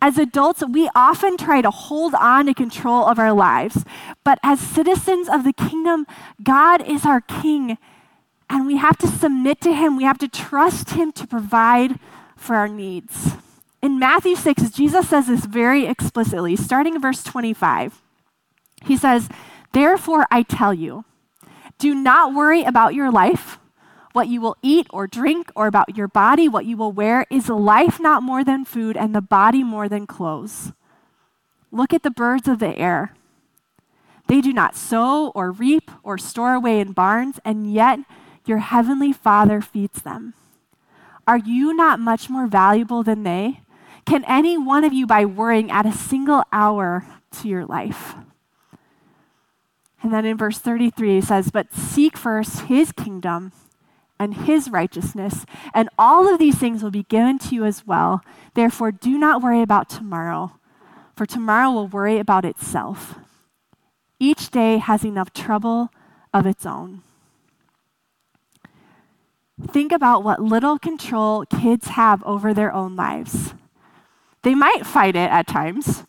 As 0.00 0.18
adults, 0.18 0.62
we 0.66 0.88
often 0.94 1.36
try 1.36 1.60
to 1.62 1.70
hold 1.70 2.14
on 2.14 2.46
to 2.46 2.54
control 2.54 3.06
of 3.06 3.18
our 3.18 3.32
lives. 3.32 3.84
But 4.24 4.38
as 4.42 4.60
citizens 4.60 5.28
of 5.28 5.44
the 5.44 5.52
kingdom, 5.52 6.06
God 6.42 6.86
is 6.86 7.04
our 7.04 7.20
king, 7.20 7.78
and 8.48 8.66
we 8.66 8.76
have 8.76 8.98
to 8.98 9.06
submit 9.06 9.60
to 9.62 9.72
him. 9.72 9.96
We 9.96 10.04
have 10.04 10.18
to 10.18 10.28
trust 10.28 10.90
him 10.90 11.12
to 11.12 11.26
provide 11.26 11.98
for 12.36 12.56
our 12.56 12.68
needs. 12.68 13.32
In 13.82 13.98
Matthew 13.98 14.36
6, 14.36 14.70
Jesus 14.70 15.08
says 15.08 15.26
this 15.28 15.44
very 15.44 15.86
explicitly, 15.86 16.56
starting 16.56 16.96
in 16.96 17.00
verse 17.00 17.22
25. 17.22 18.02
He 18.84 18.96
says, 18.96 19.28
Therefore, 19.72 20.26
I 20.30 20.42
tell 20.42 20.74
you, 20.74 21.04
do 21.78 21.94
not 21.94 22.34
worry 22.34 22.64
about 22.64 22.94
your 22.94 23.10
life, 23.10 23.59
what 24.12 24.28
you 24.28 24.40
will 24.40 24.56
eat 24.62 24.86
or 24.90 25.06
drink, 25.06 25.52
or 25.54 25.66
about 25.66 25.96
your 25.96 26.08
body, 26.08 26.48
what 26.48 26.66
you 26.66 26.76
will 26.76 26.92
wear. 26.92 27.26
Is 27.30 27.48
life 27.48 28.00
not 28.00 28.22
more 28.22 28.44
than 28.44 28.64
food, 28.64 28.96
and 28.96 29.14
the 29.14 29.20
body 29.20 29.62
more 29.62 29.88
than 29.88 30.06
clothes? 30.06 30.72
Look 31.70 31.94
at 31.94 32.02
the 32.02 32.10
birds 32.10 32.48
of 32.48 32.58
the 32.58 32.76
air. 32.76 33.14
They 34.26 34.40
do 34.40 34.52
not 34.52 34.76
sow 34.76 35.28
or 35.34 35.50
reap 35.50 35.90
or 36.02 36.18
store 36.18 36.54
away 36.54 36.80
in 36.80 36.92
barns, 36.92 37.38
and 37.44 37.72
yet 37.72 38.00
your 38.46 38.58
heavenly 38.58 39.12
Father 39.12 39.60
feeds 39.60 40.02
them. 40.02 40.34
Are 41.26 41.38
you 41.38 41.74
not 41.74 42.00
much 42.00 42.28
more 42.28 42.46
valuable 42.46 43.02
than 43.02 43.22
they? 43.22 43.60
Can 44.06 44.24
any 44.24 44.58
one 44.58 44.84
of 44.84 44.92
you, 44.92 45.06
by 45.06 45.24
worrying, 45.24 45.70
add 45.70 45.86
a 45.86 45.92
single 45.92 46.42
hour 46.52 47.06
to 47.32 47.48
your 47.48 47.64
life? 47.64 48.14
And 50.02 50.12
then 50.12 50.24
in 50.24 50.36
verse 50.36 50.58
33, 50.58 51.16
he 51.16 51.20
says, 51.20 51.50
But 51.50 51.72
seek 51.74 52.16
first 52.16 52.62
his 52.62 52.90
kingdom 52.90 53.52
and 54.20 54.34
his 54.34 54.70
righteousness, 54.70 55.46
and 55.72 55.88
all 55.98 56.32
of 56.32 56.38
these 56.38 56.58
things 56.58 56.82
will 56.82 56.90
be 56.90 57.04
given 57.04 57.38
to 57.38 57.54
you 57.54 57.64
as 57.64 57.86
well. 57.86 58.20
Therefore, 58.54 58.92
do 58.92 59.18
not 59.18 59.42
worry 59.42 59.62
about 59.62 59.88
tomorrow, 59.88 60.52
for 61.16 61.24
tomorrow 61.24 61.70
will 61.70 61.88
worry 61.88 62.18
about 62.18 62.44
itself. 62.44 63.18
Each 64.20 64.50
day 64.50 64.76
has 64.76 65.04
enough 65.04 65.32
trouble 65.32 65.88
of 66.34 66.44
its 66.44 66.66
own. 66.66 67.00
Think 69.66 69.90
about 69.90 70.22
what 70.22 70.42
little 70.42 70.78
control 70.78 71.46
kids 71.46 71.88
have 71.88 72.22
over 72.24 72.52
their 72.52 72.72
own 72.72 72.96
lives. 72.96 73.54
They 74.42 74.54
might 74.54 74.86
fight 74.86 75.16
it 75.16 75.30
at 75.30 75.46
times, 75.46 76.04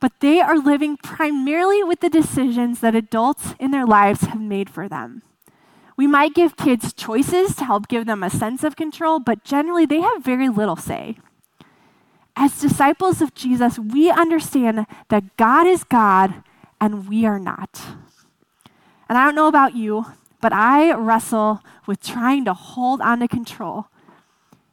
but 0.00 0.12
they 0.20 0.40
are 0.40 0.58
living 0.58 0.96
primarily 0.96 1.82
with 1.82 2.00
the 2.00 2.10
decisions 2.10 2.80
that 2.80 2.94
adults 2.94 3.54
in 3.58 3.70
their 3.70 3.86
lives 3.86 4.22
have 4.22 4.40
made 4.40 4.70
for 4.70 4.88
them. 4.88 5.22
We 6.00 6.06
might 6.06 6.32
give 6.32 6.56
kids 6.56 6.94
choices 6.94 7.54
to 7.56 7.66
help 7.66 7.86
give 7.86 8.06
them 8.06 8.22
a 8.22 8.30
sense 8.30 8.64
of 8.64 8.74
control, 8.74 9.20
but 9.20 9.44
generally 9.44 9.84
they 9.84 10.00
have 10.00 10.24
very 10.24 10.48
little 10.48 10.76
say. 10.76 11.18
As 12.34 12.58
disciples 12.58 13.20
of 13.20 13.34
Jesus, 13.34 13.78
we 13.78 14.08
understand 14.10 14.86
that 15.10 15.36
God 15.36 15.66
is 15.66 15.84
God 15.84 16.42
and 16.80 17.06
we 17.06 17.26
are 17.26 17.38
not. 17.38 17.82
And 19.10 19.18
I 19.18 19.26
don't 19.26 19.34
know 19.34 19.46
about 19.46 19.76
you, 19.76 20.06
but 20.40 20.54
I 20.54 20.90
wrestle 20.94 21.60
with 21.86 22.02
trying 22.02 22.46
to 22.46 22.54
hold 22.54 23.02
on 23.02 23.20
to 23.20 23.28
control 23.28 23.88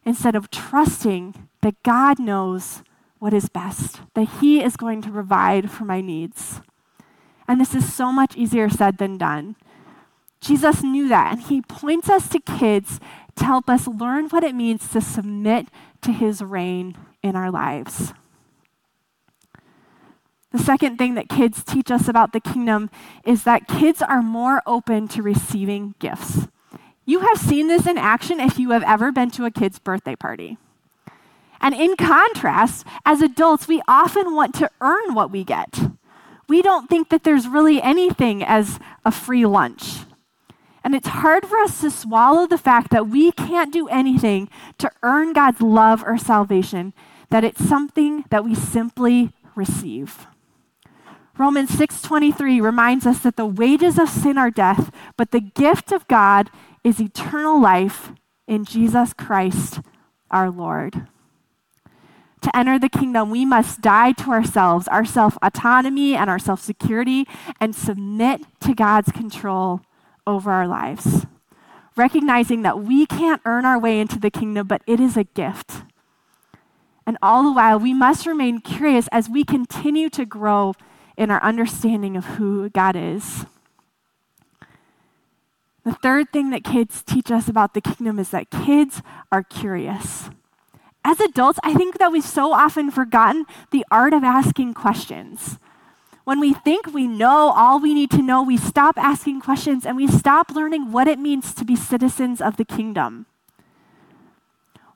instead 0.05 0.33
of 0.33 0.49
trusting 0.49 1.49
that 1.59 1.83
God 1.83 2.19
knows 2.19 2.83
what 3.19 3.33
is 3.33 3.49
best, 3.49 3.99
that 4.13 4.29
He 4.39 4.63
is 4.63 4.77
going 4.77 5.01
to 5.01 5.11
provide 5.11 5.69
for 5.71 5.83
my 5.83 5.99
needs. 5.99 6.61
And 7.49 7.59
this 7.59 7.75
is 7.75 7.93
so 7.93 8.13
much 8.13 8.37
easier 8.37 8.69
said 8.69 8.97
than 8.97 9.17
done. 9.17 9.57
Jesus 10.39 10.83
knew 10.83 11.07
that, 11.09 11.33
and 11.33 11.41
He 11.41 11.61
points 11.61 12.09
us 12.09 12.29
to 12.29 12.39
kids 12.39 12.99
to 13.35 13.45
help 13.45 13.69
us 13.69 13.87
learn 13.87 14.29
what 14.29 14.43
it 14.43 14.55
means 14.55 14.87
to 14.89 15.01
submit 15.01 15.67
to 16.01 16.11
His 16.11 16.41
reign 16.41 16.95
in 17.23 17.35
our 17.35 17.51
lives. 17.51 18.13
The 20.51 20.59
second 20.59 20.97
thing 20.97 21.15
that 21.15 21.29
kids 21.29 21.63
teach 21.63 21.91
us 21.91 22.07
about 22.07 22.33
the 22.33 22.39
kingdom 22.39 22.89
is 23.25 23.43
that 23.43 23.67
kids 23.67 24.01
are 24.01 24.21
more 24.21 24.61
open 24.65 25.07
to 25.09 25.21
receiving 25.21 25.93
gifts. 25.99 26.47
You 27.05 27.19
have 27.19 27.37
seen 27.37 27.67
this 27.67 27.85
in 27.85 27.97
action 27.97 28.39
if 28.39 28.57
you 28.57 28.71
have 28.71 28.83
ever 28.83 29.11
been 29.11 29.31
to 29.31 29.45
a 29.45 29.51
kid's 29.51 29.79
birthday 29.79 30.15
party. 30.15 30.57
And 31.59 31.73
in 31.73 31.95
contrast, 31.95 32.85
as 33.05 33.21
adults, 33.21 33.67
we 33.67 33.81
often 33.87 34.35
want 34.35 34.53
to 34.55 34.69
earn 34.81 35.13
what 35.13 35.31
we 35.31 35.43
get. 35.43 35.79
We 36.47 36.61
don't 36.61 36.89
think 36.89 37.09
that 37.09 37.23
there's 37.23 37.47
really 37.47 37.81
anything 37.81 38.43
as 38.43 38.79
a 39.05 39.11
free 39.11 39.45
lunch. 39.45 39.99
And 40.87 40.95
it's 40.95 41.09
hard 41.09 41.45
for 41.45 41.57
us 41.57 41.81
to 41.81 41.91
swallow 41.91 42.47
the 42.47 42.57
fact 42.57 42.91
that 42.91 43.09
we 43.09 43.33
can't 43.33 43.73
do 43.73 43.89
anything 43.89 44.47
to 44.77 44.89
earn 45.03 45.33
God's 45.33 45.59
love 45.59 46.01
or 46.01 46.17
salvation, 46.17 46.93
that 47.29 47.43
it's 47.43 47.67
something 47.67 48.23
that 48.29 48.45
we 48.45 48.55
simply 48.55 49.33
receive. 49.53 50.27
Romans 51.37 51.71
6:23 51.71 52.61
reminds 52.61 53.05
us 53.05 53.19
that 53.19 53.35
the 53.35 53.45
wages 53.45 53.99
of 53.99 54.07
sin 54.07 54.37
are 54.37 54.49
death, 54.49 54.89
but 55.17 55.31
the 55.31 55.41
gift 55.41 55.91
of 55.91 56.07
God 56.07 56.49
is 56.85 57.01
eternal 57.01 57.59
life 57.59 58.13
in 58.47 58.63
Jesus 58.63 59.11
Christ 59.11 59.81
our 60.31 60.49
Lord. 60.49 61.05
To 62.39 62.55
enter 62.55 62.79
the 62.79 62.87
kingdom, 62.87 63.29
we 63.29 63.43
must 63.43 63.81
die 63.81 64.13
to 64.13 64.31
ourselves, 64.31 64.87
our 64.87 65.03
self 65.03 65.37
autonomy, 65.41 66.15
and 66.15 66.29
our 66.29 66.39
self 66.39 66.61
security, 66.61 67.27
and 67.59 67.75
submit 67.75 68.45
to 68.61 68.73
God's 68.73 69.11
control 69.11 69.81
over 70.27 70.51
our 70.51 70.67
lives. 70.67 71.25
Recognizing 71.95 72.61
that 72.61 72.83
we 72.83 73.07
can't 73.07 73.41
earn 73.45 73.65
our 73.65 73.79
way 73.79 73.99
into 73.99 74.19
the 74.19 74.29
kingdom, 74.29 74.67
but 74.67 74.83
it 74.85 74.99
is 74.99 75.17
a 75.17 75.23
gift. 75.23 75.81
And 77.07 77.17
all 77.21 77.41
the 77.41 77.51
while, 77.51 77.79
we 77.79 77.93
must 77.93 78.27
remain 78.27 78.59
curious 78.59 79.07
as 79.11 79.29
we 79.29 79.43
continue 79.43 80.09
to 80.11 80.25
grow 80.25 80.73
in 81.17 81.31
our 81.31 81.41
understanding 81.41 82.15
of 82.15 82.25
who 82.25 82.69
God 82.69 82.95
is. 82.95 83.45
The 85.83 85.93
third 85.93 86.31
thing 86.31 86.51
that 86.51 86.63
kids 86.63 87.01
teach 87.01 87.31
us 87.31 87.47
about 87.47 87.73
the 87.73 87.81
kingdom 87.81 88.19
is 88.19 88.29
that 88.29 88.51
kids 88.51 89.01
are 89.31 89.41
curious 89.41 90.29
as 91.07 91.21
adults, 91.21 91.57
I 91.63 91.73
think 91.73 91.99
that 91.99 92.11
we've 92.11 92.21
so 92.21 92.51
often 92.51 92.91
forgotten 92.91 93.45
the 93.71 93.85
art 93.89 94.11
of 94.11 94.25
asking 94.25 94.73
questions. 94.73 95.57
When 96.27 96.41
we 96.41 96.53
think 96.53 96.93
we 96.93 97.07
know 97.07 97.53
all 97.55 97.79
we 97.79 97.93
need 97.93 98.11
to 98.11 98.21
know, 98.21 98.43
we 98.43 98.57
stop 98.57 98.97
asking 98.97 99.39
questions 99.39 99.85
and 99.85 99.95
we 99.95 100.07
stop 100.07 100.51
learning 100.51 100.91
what 100.91 101.07
it 101.07 101.19
means 101.19 101.53
to 101.53 101.63
be 101.63 101.77
citizens 101.77 102.41
of 102.41 102.57
the 102.57 102.65
kingdom. 102.65 103.27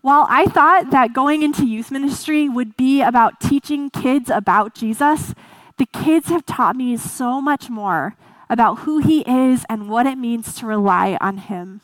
While 0.01 0.27
I 0.29 0.47
thought 0.47 0.91
that 0.91 1.13
going 1.13 1.41
into 1.41 1.65
youth 1.65 1.89
ministry 1.89 2.49
would 2.49 2.75
be 2.75 3.01
about 3.01 3.39
teaching 3.39 3.89
kids 3.89 4.29
about 4.29 4.75
Jesus, 4.75 5.33
the 5.77 5.85
kids 5.85 6.27
have 6.27 6.45
taught 6.45 6.75
me 6.75 6.97
so 6.97 7.39
much 7.39 7.69
more 7.69 8.17
about 8.49 8.79
who 8.79 8.97
he 8.97 9.21
is 9.21 9.63
and 9.69 9.87
what 9.87 10.05
it 10.05 10.17
means 10.17 10.53
to 10.55 10.65
rely 10.65 11.17
on 11.21 11.37
him. 11.37 11.79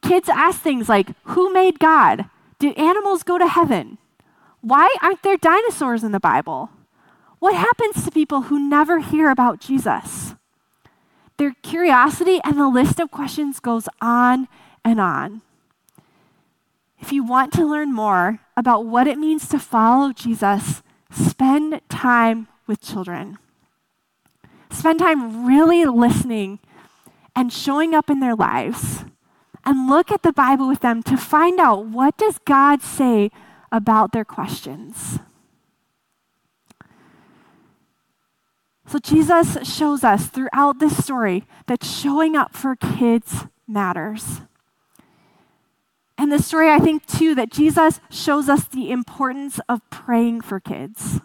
Kids 0.00 0.30
ask 0.30 0.62
things 0.62 0.88
like, 0.88 1.10
Who 1.24 1.52
made 1.52 1.78
God? 1.78 2.24
Did 2.58 2.78
animals 2.78 3.22
go 3.22 3.36
to 3.36 3.46
heaven? 3.46 3.98
Why 4.62 4.88
aren't 5.02 5.22
there 5.22 5.36
dinosaurs 5.36 6.02
in 6.02 6.12
the 6.12 6.18
Bible? 6.18 6.70
What 7.42 7.56
happens 7.56 8.04
to 8.04 8.12
people 8.12 8.42
who 8.42 8.68
never 8.68 9.00
hear 9.00 9.28
about 9.28 9.58
Jesus? 9.58 10.36
Their 11.38 11.56
curiosity 11.60 12.38
and 12.44 12.56
the 12.56 12.68
list 12.68 13.00
of 13.00 13.10
questions 13.10 13.58
goes 13.58 13.88
on 14.00 14.46
and 14.84 15.00
on. 15.00 15.42
If 17.00 17.12
you 17.12 17.24
want 17.24 17.52
to 17.54 17.68
learn 17.68 17.92
more 17.92 18.38
about 18.56 18.86
what 18.86 19.08
it 19.08 19.18
means 19.18 19.48
to 19.48 19.58
follow 19.58 20.12
Jesus, 20.12 20.84
spend 21.10 21.80
time 21.88 22.46
with 22.68 22.80
children. 22.80 23.38
Spend 24.70 25.00
time 25.00 25.44
really 25.44 25.84
listening 25.84 26.60
and 27.34 27.52
showing 27.52 27.92
up 27.92 28.08
in 28.08 28.20
their 28.20 28.36
lives 28.36 29.04
and 29.64 29.90
look 29.90 30.12
at 30.12 30.22
the 30.22 30.32
Bible 30.32 30.68
with 30.68 30.78
them 30.78 31.02
to 31.02 31.16
find 31.16 31.58
out 31.58 31.86
what 31.86 32.16
does 32.16 32.38
God 32.38 32.82
say 32.82 33.32
about 33.72 34.12
their 34.12 34.24
questions. 34.24 35.18
So 38.92 38.98
Jesus 38.98 39.56
shows 39.66 40.04
us 40.04 40.26
throughout 40.26 40.78
this 40.78 41.02
story 41.02 41.46
that 41.66 41.82
showing 41.82 42.36
up 42.36 42.54
for 42.54 42.76
kids 42.76 43.46
matters. 43.66 44.42
And 46.18 46.30
the 46.30 46.38
story, 46.38 46.68
I 46.70 46.78
think, 46.78 47.06
too, 47.06 47.34
that 47.36 47.50
Jesus 47.50 48.00
shows 48.10 48.50
us 48.50 48.68
the 48.68 48.90
importance 48.90 49.58
of 49.66 49.80
praying 49.88 50.42
for 50.42 50.60
kids. 50.60 51.20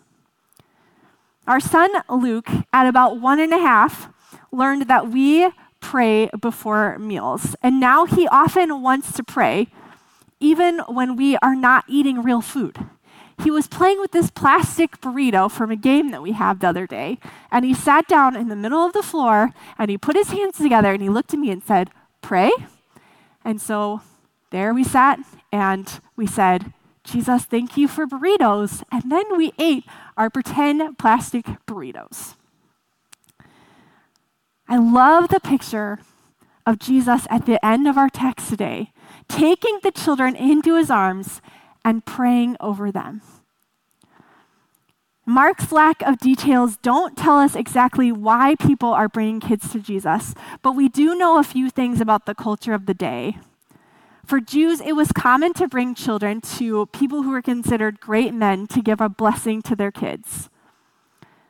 Our 1.45 1.59
son 1.59 1.89
Luke, 2.09 2.47
at 2.71 2.87
about 2.87 3.19
one 3.19 3.41
and 3.41 3.51
a 3.51 3.59
half, 3.59 4.13
learned 4.49 4.83
that 4.83 5.09
we 5.09 5.51
pray 5.81 6.29
before 6.39 6.97
meals. 6.97 7.53
And 7.61 7.81
now 7.81 8.05
he 8.05 8.29
often 8.29 8.81
wants 8.81 9.11
to 9.11 9.25
pray, 9.25 9.67
even 10.39 10.79
when 10.87 11.17
we 11.17 11.35
are 11.39 11.53
not 11.53 11.83
eating 11.89 12.23
real 12.23 12.39
food. 12.39 12.77
He 13.43 13.51
was 13.51 13.67
playing 13.67 13.99
with 13.99 14.11
this 14.11 14.31
plastic 14.31 14.99
burrito 14.99 15.49
from 15.49 15.69
a 15.69 15.75
game 15.75 16.09
that 16.11 16.23
we 16.23 16.31
had 16.31 16.59
the 16.59 16.69
other 16.69 16.87
day, 16.87 17.19
and 17.51 17.63
he 17.63 17.73
sat 17.73 18.07
down 18.07 18.35
in 18.35 18.49
the 18.49 18.55
middle 18.55 18.83
of 18.83 18.93
the 18.93 19.03
floor 19.03 19.51
and 19.77 19.91
he 19.91 19.97
put 19.97 20.15
his 20.15 20.31
hands 20.31 20.57
together 20.57 20.91
and 20.91 21.01
he 21.01 21.09
looked 21.09 21.33
at 21.33 21.39
me 21.39 21.51
and 21.51 21.63
said, 21.63 21.91
Pray. 22.21 22.51
And 23.45 23.61
so 23.61 24.01
there 24.49 24.73
we 24.73 24.83
sat 24.83 25.19
and 25.51 26.01
we 26.15 26.25
said, 26.25 26.73
Jesus, 27.03 27.45
thank 27.45 27.77
you 27.77 27.87
for 27.87 28.05
burritos. 28.05 28.83
And 28.91 29.09
then 29.11 29.37
we 29.37 29.53
ate 29.57 29.85
our 30.17 30.29
pretend 30.29 30.97
plastic 30.97 31.45
burritos. 31.65 32.35
I 34.67 34.77
love 34.77 35.29
the 35.29 35.39
picture 35.39 35.99
of 36.65 36.79
Jesus 36.79 37.25
at 37.29 37.45
the 37.45 37.63
end 37.65 37.87
of 37.87 37.97
our 37.97 38.09
text 38.09 38.49
today, 38.49 38.91
taking 39.29 39.79
the 39.81 39.91
children 39.91 40.35
into 40.35 40.75
his 40.75 40.91
arms 40.91 41.41
and 41.87 42.05
praying 42.05 42.57
over 42.59 42.91
them. 42.91 43.21
Mark's 45.25 45.71
lack 45.71 46.01
of 46.01 46.17
details 46.17 46.75
don't 46.75 47.15
tell 47.15 47.39
us 47.39 47.55
exactly 47.55 48.11
why 48.11 48.55
people 48.55 48.89
are 48.89 49.07
bringing 49.07 49.39
kids 49.39 49.71
to 49.71 49.79
Jesus, 49.79 50.35
but 50.61 50.73
we 50.73 50.89
do 50.89 51.15
know 51.15 51.39
a 51.39 51.43
few 51.43 51.69
things 51.69 52.01
about 52.01 52.25
the 52.25 52.35
culture 52.35 52.73
of 52.73 52.87
the 52.87 52.93
day. 52.93 53.37
For 54.25 54.41
Jews, 54.41 54.81
it 54.81 54.97
was 54.97 55.13
common 55.13 55.53
to 55.53 55.69
bring 55.69 55.95
children 55.95 56.41
to 56.57 56.87
people 56.87 57.23
who 57.23 57.29
were 57.29 57.41
considered 57.41 58.01
great 58.01 58.33
men 58.33 58.67
to 58.67 58.81
give 58.81 58.99
a 58.99 59.07
blessing 59.07 59.61
to 59.61 59.75
their 59.75 59.91
kids. 59.91 60.49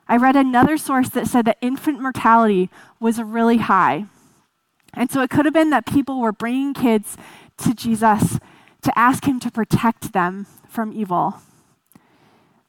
I 0.08 0.18
read 0.18 0.36
another 0.36 0.78
source 0.78 1.10
that 1.10 1.26
said 1.26 1.46
that 1.46 1.58
infant 1.62 2.00
mortality 2.00 2.70
was 3.00 3.20
really 3.20 3.58
high. 3.58 4.06
And 4.94 5.10
so 5.10 5.22
it 5.22 5.32
could 5.32 5.46
have 5.46 5.54
been 5.56 5.72
that 5.72 5.88
people 5.88 6.20
were 6.20 6.32
bringing 6.32 6.76
kids 6.76 7.18
to 7.58 7.74
Jesus 7.74 8.38
to 8.88 8.98
ask 8.98 9.26
him 9.26 9.38
to 9.42 9.52
protect 9.52 10.14
them 10.14 10.48
from 10.66 10.94
evil. 10.94 11.42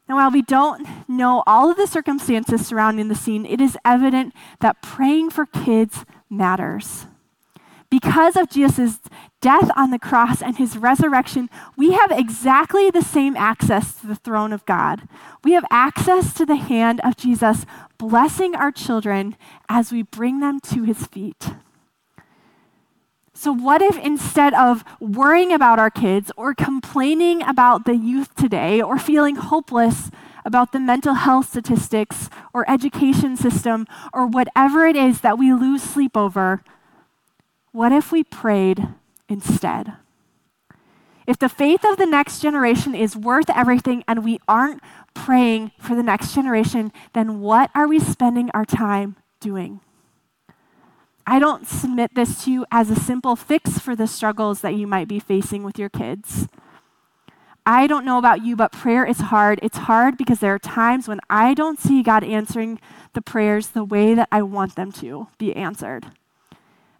Now, 0.08 0.16
while 0.16 0.32
we 0.32 0.42
don't 0.42 0.84
know 1.06 1.44
all 1.46 1.70
of 1.70 1.76
the 1.76 1.86
circumstances 1.86 2.66
surrounding 2.66 3.06
the 3.06 3.14
scene, 3.14 3.46
it 3.46 3.60
is 3.60 3.78
evident 3.84 4.34
that 4.58 4.82
praying 4.82 5.30
for 5.30 5.46
kids 5.46 6.04
matters. 6.28 7.06
Because 7.88 8.34
of 8.34 8.50
Jesus' 8.50 8.98
death 9.40 9.70
on 9.76 9.92
the 9.92 9.98
cross 10.00 10.42
and 10.42 10.58
his 10.58 10.76
resurrection, 10.76 11.48
we 11.76 11.92
have 11.92 12.10
exactly 12.10 12.90
the 12.90 13.00
same 13.00 13.36
access 13.36 13.94
to 14.00 14.08
the 14.08 14.16
throne 14.16 14.52
of 14.52 14.66
God. 14.66 15.06
We 15.44 15.52
have 15.52 15.64
access 15.70 16.34
to 16.34 16.44
the 16.44 16.56
hand 16.56 17.00
of 17.04 17.16
Jesus, 17.16 17.64
blessing 17.96 18.56
our 18.56 18.72
children 18.72 19.36
as 19.68 19.92
we 19.92 20.02
bring 20.02 20.40
them 20.40 20.58
to 20.72 20.82
his 20.82 21.06
feet. 21.06 21.50
So, 23.40 23.52
what 23.52 23.80
if 23.82 23.96
instead 23.98 24.52
of 24.54 24.82
worrying 24.98 25.52
about 25.52 25.78
our 25.78 25.90
kids 25.90 26.32
or 26.36 26.56
complaining 26.56 27.40
about 27.44 27.84
the 27.84 27.94
youth 27.94 28.34
today 28.34 28.82
or 28.82 28.98
feeling 28.98 29.36
hopeless 29.36 30.10
about 30.44 30.72
the 30.72 30.80
mental 30.80 31.14
health 31.14 31.50
statistics 31.50 32.28
or 32.52 32.68
education 32.68 33.36
system 33.36 33.86
or 34.12 34.26
whatever 34.26 34.86
it 34.88 34.96
is 34.96 35.20
that 35.20 35.38
we 35.38 35.52
lose 35.52 35.84
sleep 35.84 36.16
over, 36.16 36.64
what 37.70 37.92
if 37.92 38.10
we 38.10 38.24
prayed 38.24 38.88
instead? 39.28 39.92
If 41.24 41.38
the 41.38 41.48
faith 41.48 41.84
of 41.84 41.96
the 41.96 42.06
next 42.06 42.40
generation 42.40 42.92
is 42.92 43.14
worth 43.14 43.50
everything 43.50 44.02
and 44.08 44.24
we 44.24 44.40
aren't 44.48 44.82
praying 45.14 45.70
for 45.78 45.94
the 45.94 46.02
next 46.02 46.34
generation, 46.34 46.90
then 47.12 47.38
what 47.38 47.70
are 47.72 47.86
we 47.86 48.00
spending 48.00 48.50
our 48.52 48.64
time 48.64 49.14
doing? 49.38 49.78
I 51.28 51.38
don't 51.38 51.66
submit 51.66 52.14
this 52.14 52.44
to 52.44 52.50
you 52.50 52.66
as 52.70 52.90
a 52.90 52.96
simple 52.96 53.36
fix 53.36 53.78
for 53.78 53.94
the 53.94 54.06
struggles 54.06 54.62
that 54.62 54.74
you 54.74 54.86
might 54.86 55.08
be 55.08 55.20
facing 55.20 55.62
with 55.62 55.78
your 55.78 55.90
kids. 55.90 56.48
I 57.66 57.86
don't 57.86 58.06
know 58.06 58.16
about 58.16 58.42
you, 58.42 58.56
but 58.56 58.72
prayer 58.72 59.04
is 59.04 59.20
hard. 59.20 59.60
It's 59.62 59.76
hard 59.76 60.16
because 60.16 60.40
there 60.40 60.54
are 60.54 60.58
times 60.58 61.06
when 61.06 61.20
I 61.28 61.52
don't 61.52 61.78
see 61.78 62.02
God 62.02 62.24
answering 62.24 62.80
the 63.12 63.20
prayers 63.20 63.68
the 63.68 63.84
way 63.84 64.14
that 64.14 64.28
I 64.32 64.40
want 64.40 64.74
them 64.74 64.90
to 64.92 65.28
be 65.36 65.54
answered 65.54 66.06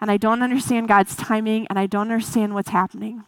and 0.01 0.11
I 0.11 0.17
don't 0.17 0.43
understand 0.43 0.89
God's 0.89 1.17
timing, 1.17 1.67
and 1.69 1.79
I 1.79 1.87
don't 1.87 2.13
understand 2.13 2.55
what's 2.55 2.71
happening. 2.71 3.25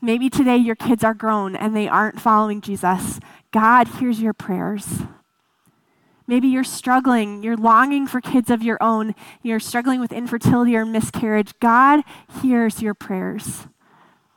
Maybe 0.00 0.30
today 0.30 0.56
your 0.56 0.76
kids 0.76 1.02
are 1.02 1.14
grown 1.14 1.56
and 1.56 1.74
they 1.74 1.88
aren't 1.88 2.20
following 2.20 2.60
Jesus. 2.60 3.18
God 3.50 3.88
hears 3.88 4.20
your 4.20 4.32
prayers. 4.32 5.02
Maybe 6.28 6.46
you're 6.46 6.62
struggling, 6.62 7.42
you're 7.42 7.56
longing 7.56 8.06
for 8.06 8.20
kids 8.20 8.50
of 8.50 8.62
your 8.62 8.76
own, 8.82 9.14
you're 9.42 9.58
struggling 9.58 9.98
with 9.98 10.12
infertility 10.12 10.76
or 10.76 10.84
miscarriage. 10.84 11.58
God 11.58 12.04
hears 12.42 12.82
your 12.82 12.92
prayers. 12.92 13.66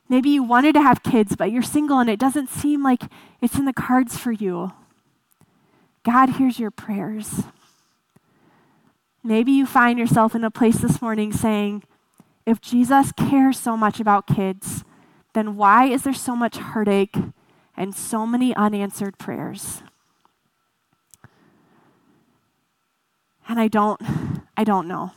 Maybe 0.07 0.29
you 0.29 0.41
wanted 0.41 0.73
to 0.75 0.81
have 0.81 1.03
kids, 1.03 1.35
but 1.35 1.51
you're 1.51 1.61
single 1.61 1.99
and 1.99 2.09
it 2.09 2.17
doesn't 2.17 2.49
seem 2.49 2.81
like 2.81 3.03
it's 3.41 3.59
in 3.59 3.65
the 3.65 3.73
cards 3.73 4.17
for 4.17 4.31
you. 4.31 4.71
God 6.03 6.37
hears 6.37 6.59
your 6.59 6.71
prayers. 6.71 7.43
Maybe 9.21 9.51
you 9.51 9.65
find 9.65 9.99
yourself 9.99 10.33
in 10.33 10.45
a 10.45 10.49
place 10.49 10.77
this 10.77 11.01
morning 11.01 11.33
saying, 11.33 11.83
if 12.45 12.61
Jesus 12.61 13.11
cares 13.11 13.59
so 13.59 13.75
much 13.75 13.99
about 13.99 14.27
kids, 14.27 14.85
then 15.33 15.57
why 15.57 15.87
is 15.87 16.03
there 16.03 16.13
so 16.13 16.37
much 16.37 16.57
heartache 16.57 17.17
and 17.75 17.93
so 17.93 18.25
many 18.25 18.55
unanswered 18.55 19.17
prayers? 19.17 19.83
And 23.51 23.59
I 23.59 23.67
don't 23.67 24.01
I 24.55 24.63
don't 24.63 24.87
know. 24.87 25.11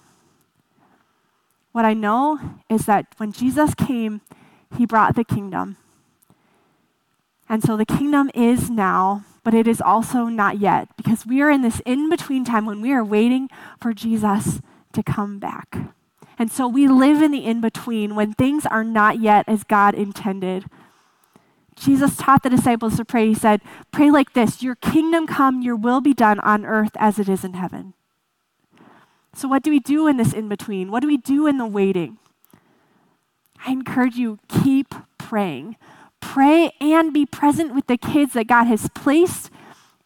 What 1.70 1.84
I 1.84 1.94
know 1.94 2.40
is 2.68 2.84
that 2.86 3.06
when 3.16 3.30
Jesus 3.30 3.76
came, 3.76 4.22
he 4.76 4.86
brought 4.86 5.14
the 5.14 5.22
kingdom. 5.22 5.76
And 7.48 7.62
so 7.62 7.76
the 7.76 7.86
kingdom 7.86 8.32
is 8.34 8.68
now 8.68 9.24
but 9.44 9.54
it 9.54 9.68
is 9.68 9.80
also 9.80 10.24
not 10.24 10.58
yet 10.58 10.88
because 10.96 11.24
we 11.24 11.42
are 11.42 11.50
in 11.50 11.62
this 11.62 11.80
in 11.86 12.10
between 12.10 12.44
time 12.44 12.66
when 12.66 12.80
we 12.80 12.92
are 12.92 13.04
waiting 13.04 13.48
for 13.80 13.92
Jesus 13.92 14.60
to 14.94 15.02
come 15.04 15.38
back. 15.38 15.76
And 16.36 16.50
so 16.50 16.66
we 16.66 16.88
live 16.88 17.22
in 17.22 17.30
the 17.30 17.44
in 17.44 17.60
between 17.60 18.16
when 18.16 18.32
things 18.32 18.66
are 18.66 18.82
not 18.82 19.20
yet 19.20 19.44
as 19.46 19.62
God 19.62 19.94
intended. 19.94 20.64
Jesus 21.76 22.16
taught 22.16 22.42
the 22.42 22.50
disciples 22.50 22.96
to 22.96 23.04
pray. 23.04 23.28
He 23.28 23.34
said, 23.34 23.60
Pray 23.92 24.10
like 24.10 24.32
this 24.32 24.60
Your 24.60 24.74
kingdom 24.74 25.28
come, 25.28 25.62
your 25.62 25.76
will 25.76 26.00
be 26.00 26.14
done 26.14 26.40
on 26.40 26.64
earth 26.64 26.96
as 26.96 27.20
it 27.20 27.28
is 27.28 27.44
in 27.44 27.54
heaven. 27.54 27.94
So, 29.34 29.48
what 29.48 29.62
do 29.62 29.70
we 29.70 29.80
do 29.80 30.06
in 30.06 30.16
this 30.16 30.32
in 30.32 30.48
between? 30.48 30.90
What 30.90 31.00
do 31.00 31.08
we 31.08 31.16
do 31.16 31.46
in 31.46 31.58
the 31.58 31.66
waiting? 31.66 32.18
I 33.66 33.72
encourage 33.72 34.16
you, 34.16 34.38
keep 34.48 34.94
praying 35.18 35.76
pray 36.24 36.72
and 36.80 37.12
be 37.12 37.26
present 37.26 37.74
with 37.74 37.86
the 37.86 37.98
kids 37.98 38.32
that 38.32 38.48
God 38.48 38.64
has 38.64 38.88
placed 38.94 39.50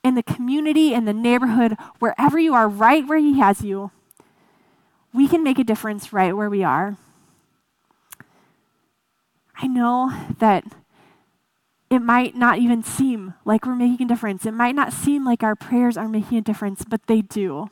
in 0.04 0.14
the 0.14 0.22
community, 0.22 0.92
in 0.92 1.04
the 1.04 1.12
neighborhood, 1.14 1.76
wherever 2.00 2.38
you 2.38 2.54
are, 2.54 2.68
right 2.68 3.06
where 3.06 3.18
He 3.18 3.38
has 3.38 3.62
you. 3.62 3.90
We 5.14 5.28
can 5.28 5.42
make 5.42 5.58
a 5.58 5.64
difference 5.64 6.12
right 6.12 6.36
where 6.36 6.50
we 6.50 6.62
are. 6.62 6.98
I 9.56 9.68
know 9.68 10.12
that 10.38 10.64
it 11.88 12.00
might 12.00 12.34
not 12.34 12.58
even 12.58 12.82
seem 12.82 13.34
like 13.44 13.64
we're 13.64 13.74
making 13.74 14.06
a 14.06 14.08
difference. 14.08 14.44
It 14.44 14.52
might 14.52 14.74
not 14.74 14.92
seem 14.92 15.24
like 15.24 15.42
our 15.42 15.56
prayers 15.56 15.96
are 15.96 16.08
making 16.08 16.38
a 16.38 16.42
difference, 16.42 16.84
but 16.84 17.06
they 17.06 17.22
do. 17.22 17.70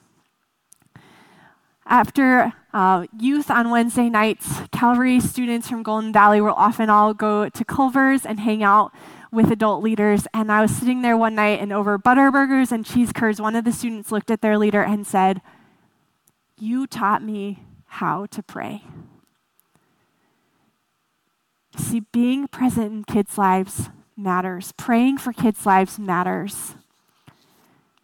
After 1.88 2.52
uh, 2.72 3.06
youth 3.16 3.48
on 3.48 3.70
Wednesday 3.70 4.08
nights, 4.08 4.60
Calvary 4.72 5.20
students 5.20 5.68
from 5.68 5.84
Golden 5.84 6.12
Valley 6.12 6.40
will 6.40 6.54
often 6.54 6.90
all 6.90 7.14
go 7.14 7.48
to 7.48 7.64
Culver's 7.64 8.26
and 8.26 8.40
hang 8.40 8.64
out 8.64 8.92
with 9.30 9.52
adult 9.52 9.84
leaders. 9.84 10.26
And 10.34 10.50
I 10.50 10.62
was 10.62 10.74
sitting 10.74 11.02
there 11.02 11.16
one 11.16 11.36
night, 11.36 11.60
and 11.60 11.72
over 11.72 11.96
Butterburgers 11.96 12.72
and 12.72 12.84
cheese 12.84 13.12
curds, 13.12 13.40
one 13.40 13.54
of 13.54 13.64
the 13.64 13.70
students 13.70 14.10
looked 14.10 14.32
at 14.32 14.40
their 14.40 14.58
leader 14.58 14.82
and 14.82 15.06
said, 15.06 15.40
You 16.58 16.88
taught 16.88 17.22
me 17.22 17.62
how 17.86 18.26
to 18.26 18.42
pray. 18.42 18.82
See, 21.76 22.00
being 22.00 22.48
present 22.48 22.92
in 22.92 23.04
kids' 23.04 23.38
lives 23.38 23.90
matters. 24.16 24.72
Praying 24.76 25.18
for 25.18 25.32
kids' 25.32 25.64
lives 25.64 26.00
matters. 26.00 26.74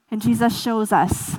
And 0.09 0.23
Jesus 0.23 0.61
shows 0.61 0.93
us 0.93 1.39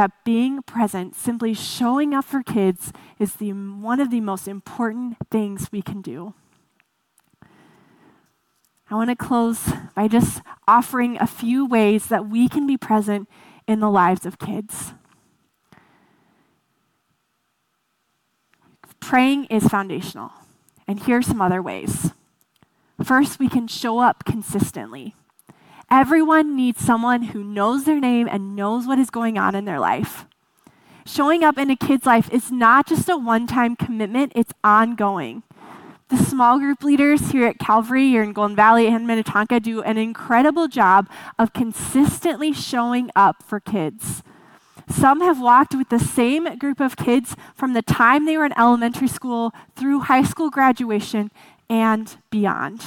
that 0.00 0.24
being 0.24 0.62
present, 0.62 1.14
simply 1.14 1.52
showing 1.52 2.14
up 2.14 2.24
for 2.24 2.42
kids, 2.42 2.90
is 3.18 3.34
the, 3.34 3.52
one 3.52 4.00
of 4.00 4.10
the 4.10 4.22
most 4.22 4.48
important 4.48 5.18
things 5.30 5.68
we 5.70 5.82
can 5.82 6.00
do. 6.00 6.32
I 8.90 8.94
want 8.94 9.10
to 9.10 9.16
close 9.16 9.70
by 9.94 10.08
just 10.08 10.40
offering 10.66 11.18
a 11.20 11.26
few 11.26 11.66
ways 11.66 12.06
that 12.06 12.26
we 12.26 12.48
can 12.48 12.66
be 12.66 12.78
present 12.78 13.28
in 13.68 13.80
the 13.80 13.90
lives 13.90 14.24
of 14.24 14.38
kids. 14.38 14.94
praying 19.00 19.44
is 19.46 19.66
foundational. 19.66 20.30
And 20.86 21.00
here 21.00 21.18
are 21.18 21.22
some 21.22 21.42
other 21.42 21.60
ways. 21.60 22.12
First, 23.02 23.40
we 23.40 23.48
can 23.48 23.66
show 23.66 23.98
up 23.98 24.24
consistently. 24.24 25.16
Everyone 25.90 26.54
needs 26.54 26.80
someone 26.80 27.22
who 27.22 27.42
knows 27.42 27.82
their 27.82 27.98
name 27.98 28.28
and 28.30 28.54
knows 28.54 28.86
what 28.86 29.00
is 29.00 29.10
going 29.10 29.36
on 29.36 29.56
in 29.56 29.64
their 29.64 29.80
life. 29.80 30.24
Showing 31.04 31.42
up 31.42 31.58
in 31.58 31.68
a 31.68 31.74
kid's 31.74 32.06
life 32.06 32.32
is 32.32 32.52
not 32.52 32.86
just 32.86 33.08
a 33.08 33.16
one 33.16 33.48
time 33.48 33.74
commitment, 33.74 34.30
it's 34.36 34.52
ongoing. 34.62 35.42
The 36.08 36.16
small 36.16 36.60
group 36.60 36.84
leaders 36.84 37.32
here 37.32 37.44
at 37.44 37.58
Calvary, 37.58 38.06
here 38.06 38.22
in 38.22 38.32
Golden 38.32 38.54
Valley 38.54 38.86
and 38.86 39.04
Minnetonka, 39.04 39.58
do 39.58 39.82
an 39.82 39.98
incredible 39.98 40.68
job 40.68 41.08
of 41.40 41.52
consistently 41.52 42.52
showing 42.52 43.10
up 43.16 43.42
for 43.42 43.58
kids. 43.58 44.22
Some 44.88 45.20
have 45.20 45.40
walked 45.40 45.74
with 45.74 45.88
the 45.88 45.98
same 45.98 46.56
group 46.58 46.78
of 46.78 46.96
kids 46.96 47.34
from 47.56 47.72
the 47.72 47.82
time 47.82 48.26
they 48.26 48.36
were 48.36 48.46
in 48.46 48.56
elementary 48.56 49.08
school 49.08 49.52
through 49.74 50.00
high 50.00 50.22
school 50.22 50.50
graduation 50.50 51.32
and 51.68 52.16
beyond. 52.30 52.84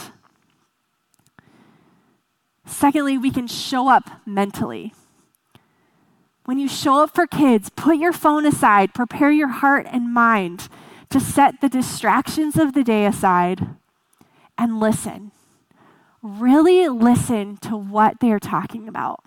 Secondly, 2.65 3.17
we 3.17 3.31
can 3.31 3.47
show 3.47 3.89
up 3.89 4.09
mentally. 4.25 4.93
When 6.45 6.59
you 6.59 6.67
show 6.67 7.03
up 7.03 7.15
for 7.15 7.25
kids, 7.25 7.69
put 7.69 7.97
your 7.97 8.13
phone 8.13 8.45
aside, 8.45 8.93
prepare 8.93 9.31
your 9.31 9.47
heart 9.47 9.87
and 9.89 10.13
mind 10.13 10.67
to 11.09 11.19
set 11.19 11.61
the 11.61 11.69
distractions 11.69 12.57
of 12.57 12.73
the 12.73 12.83
day 12.83 13.05
aside 13.05 13.67
and 14.57 14.79
listen. 14.79 15.31
Really 16.21 16.87
listen 16.89 17.57
to 17.57 17.77
what 17.77 18.19
they 18.19 18.31
are 18.31 18.39
talking 18.39 18.87
about. 18.87 19.23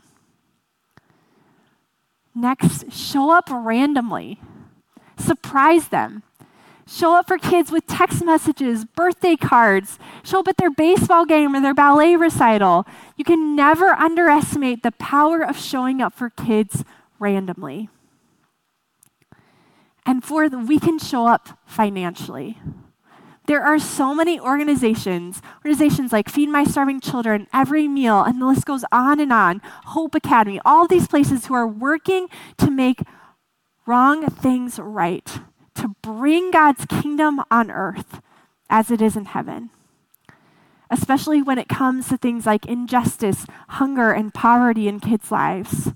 Next, 2.35 2.92
show 2.92 3.31
up 3.31 3.49
randomly. 3.51 4.40
Surprise 5.18 5.88
them. 5.88 6.22
Show 6.88 7.16
up 7.16 7.27
for 7.27 7.37
kids 7.37 7.72
with 7.72 7.87
text 7.87 8.25
messages, 8.25 8.85
birthday 8.85 9.35
cards. 9.35 9.99
Show 10.22 10.40
up 10.40 10.49
at 10.49 10.57
their 10.57 10.70
baseball 10.70 11.25
game 11.27 11.55
or 11.55 11.61
their 11.61 11.75
ballet 11.75 12.14
recital. 12.14 12.87
You 13.16 13.25
can 13.25 13.57
never 13.57 13.90
underestimate 13.90 14.85
the 14.85 14.92
power 14.92 15.42
of 15.42 15.59
showing 15.59 16.01
up 16.01 16.12
for 16.12 16.31
kids 16.31 16.85
randomly. 17.18 17.88
And 20.07 20.22
fourth, 20.22 20.53
we 20.53 20.79
can 20.79 21.01
show 21.01 21.27
up 21.27 21.59
financially. 21.66 22.61
There 23.46 23.62
are 23.62 23.79
so 23.79 24.14
many 24.14 24.38
organizations, 24.38 25.42
organizations 25.64 26.12
like 26.12 26.29
Feed 26.29 26.49
My 26.49 26.62
Starving 26.64 27.01
Children, 27.01 27.49
Every 27.53 27.88
Meal, 27.88 28.22
and 28.22 28.40
the 28.40 28.46
list 28.46 28.64
goes 28.64 28.85
on 28.92 29.18
and 29.20 29.33
on, 29.33 29.61
Hope 29.87 30.14
Academy, 30.14 30.61
all 30.64 30.87
these 30.87 31.09
places 31.09 31.46
who 31.46 31.55
are 31.55 31.66
working 31.66 32.29
to 32.59 32.70
make 32.70 33.03
wrong 33.87 34.27
things 34.27 34.79
right, 34.81 35.40
bring 36.07 36.53
God's 36.53 36.85
kingdom 36.87 37.42
on 37.51 37.69
earth 37.69 38.21
as 38.71 38.92
it 38.92 39.03
is 39.03 39.16
in 39.16 39.25
heaven. 39.25 39.71
Especially 40.88 41.42
when 41.42 41.59
it 41.59 41.69
comes 41.69 42.09
to 42.09 42.16
things 42.16 42.47
like 42.47 42.64
injustice, 42.64 43.45
hunger, 43.71 44.12
and 44.12 44.33
poverty 44.33 44.87
in 44.87 45.01
kids' 45.01 45.33
lives. 45.33 45.90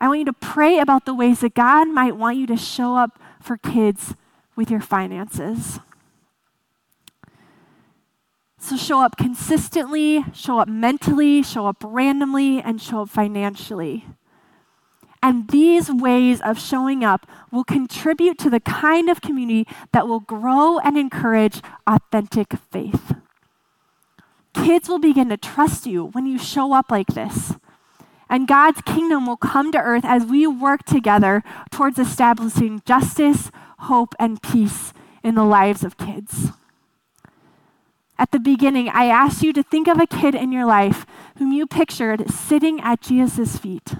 I 0.00 0.08
want 0.08 0.18
you 0.18 0.24
to 0.24 0.32
pray 0.32 0.80
about 0.80 1.04
the 1.04 1.14
ways 1.14 1.38
that 1.40 1.54
God 1.54 1.86
might 1.86 2.16
want 2.16 2.36
you 2.36 2.48
to 2.48 2.56
show 2.56 2.96
up 2.96 3.20
for 3.40 3.56
kids 3.56 4.14
with 4.56 4.72
your 4.72 4.80
finances. 4.80 5.78
So 8.58 8.76
show 8.76 9.02
up 9.02 9.16
consistently, 9.16 10.24
show 10.34 10.58
up 10.58 10.66
mentally, 10.66 11.44
show 11.44 11.68
up 11.68 11.76
randomly, 11.86 12.60
and 12.60 12.82
show 12.82 13.02
up 13.02 13.10
financially. 13.10 14.04
And 15.26 15.48
these 15.48 15.90
ways 15.90 16.40
of 16.40 16.56
showing 16.56 17.02
up 17.02 17.26
will 17.50 17.64
contribute 17.64 18.38
to 18.38 18.48
the 18.48 18.60
kind 18.60 19.10
of 19.10 19.20
community 19.20 19.66
that 19.90 20.06
will 20.06 20.20
grow 20.20 20.78
and 20.78 20.96
encourage 20.96 21.62
authentic 21.84 22.52
faith. 22.70 23.12
Kids 24.54 24.88
will 24.88 25.00
begin 25.00 25.30
to 25.30 25.36
trust 25.36 25.84
you 25.84 26.04
when 26.04 26.26
you 26.26 26.38
show 26.38 26.72
up 26.72 26.92
like 26.92 27.08
this. 27.08 27.54
And 28.30 28.46
God's 28.46 28.82
kingdom 28.82 29.26
will 29.26 29.36
come 29.36 29.72
to 29.72 29.80
earth 29.80 30.04
as 30.04 30.24
we 30.24 30.46
work 30.46 30.84
together 30.84 31.42
towards 31.72 31.98
establishing 31.98 32.82
justice, 32.86 33.50
hope, 33.80 34.14
and 34.20 34.40
peace 34.40 34.92
in 35.24 35.34
the 35.34 35.42
lives 35.42 35.82
of 35.82 35.98
kids. 35.98 36.52
At 38.16 38.30
the 38.30 38.38
beginning, 38.38 38.90
I 38.90 39.06
asked 39.06 39.42
you 39.42 39.52
to 39.54 39.64
think 39.64 39.88
of 39.88 39.98
a 39.98 40.06
kid 40.06 40.36
in 40.36 40.52
your 40.52 40.66
life 40.66 41.04
whom 41.38 41.50
you 41.50 41.66
pictured 41.66 42.30
sitting 42.30 42.80
at 42.80 43.00
Jesus' 43.00 43.58
feet. 43.58 43.96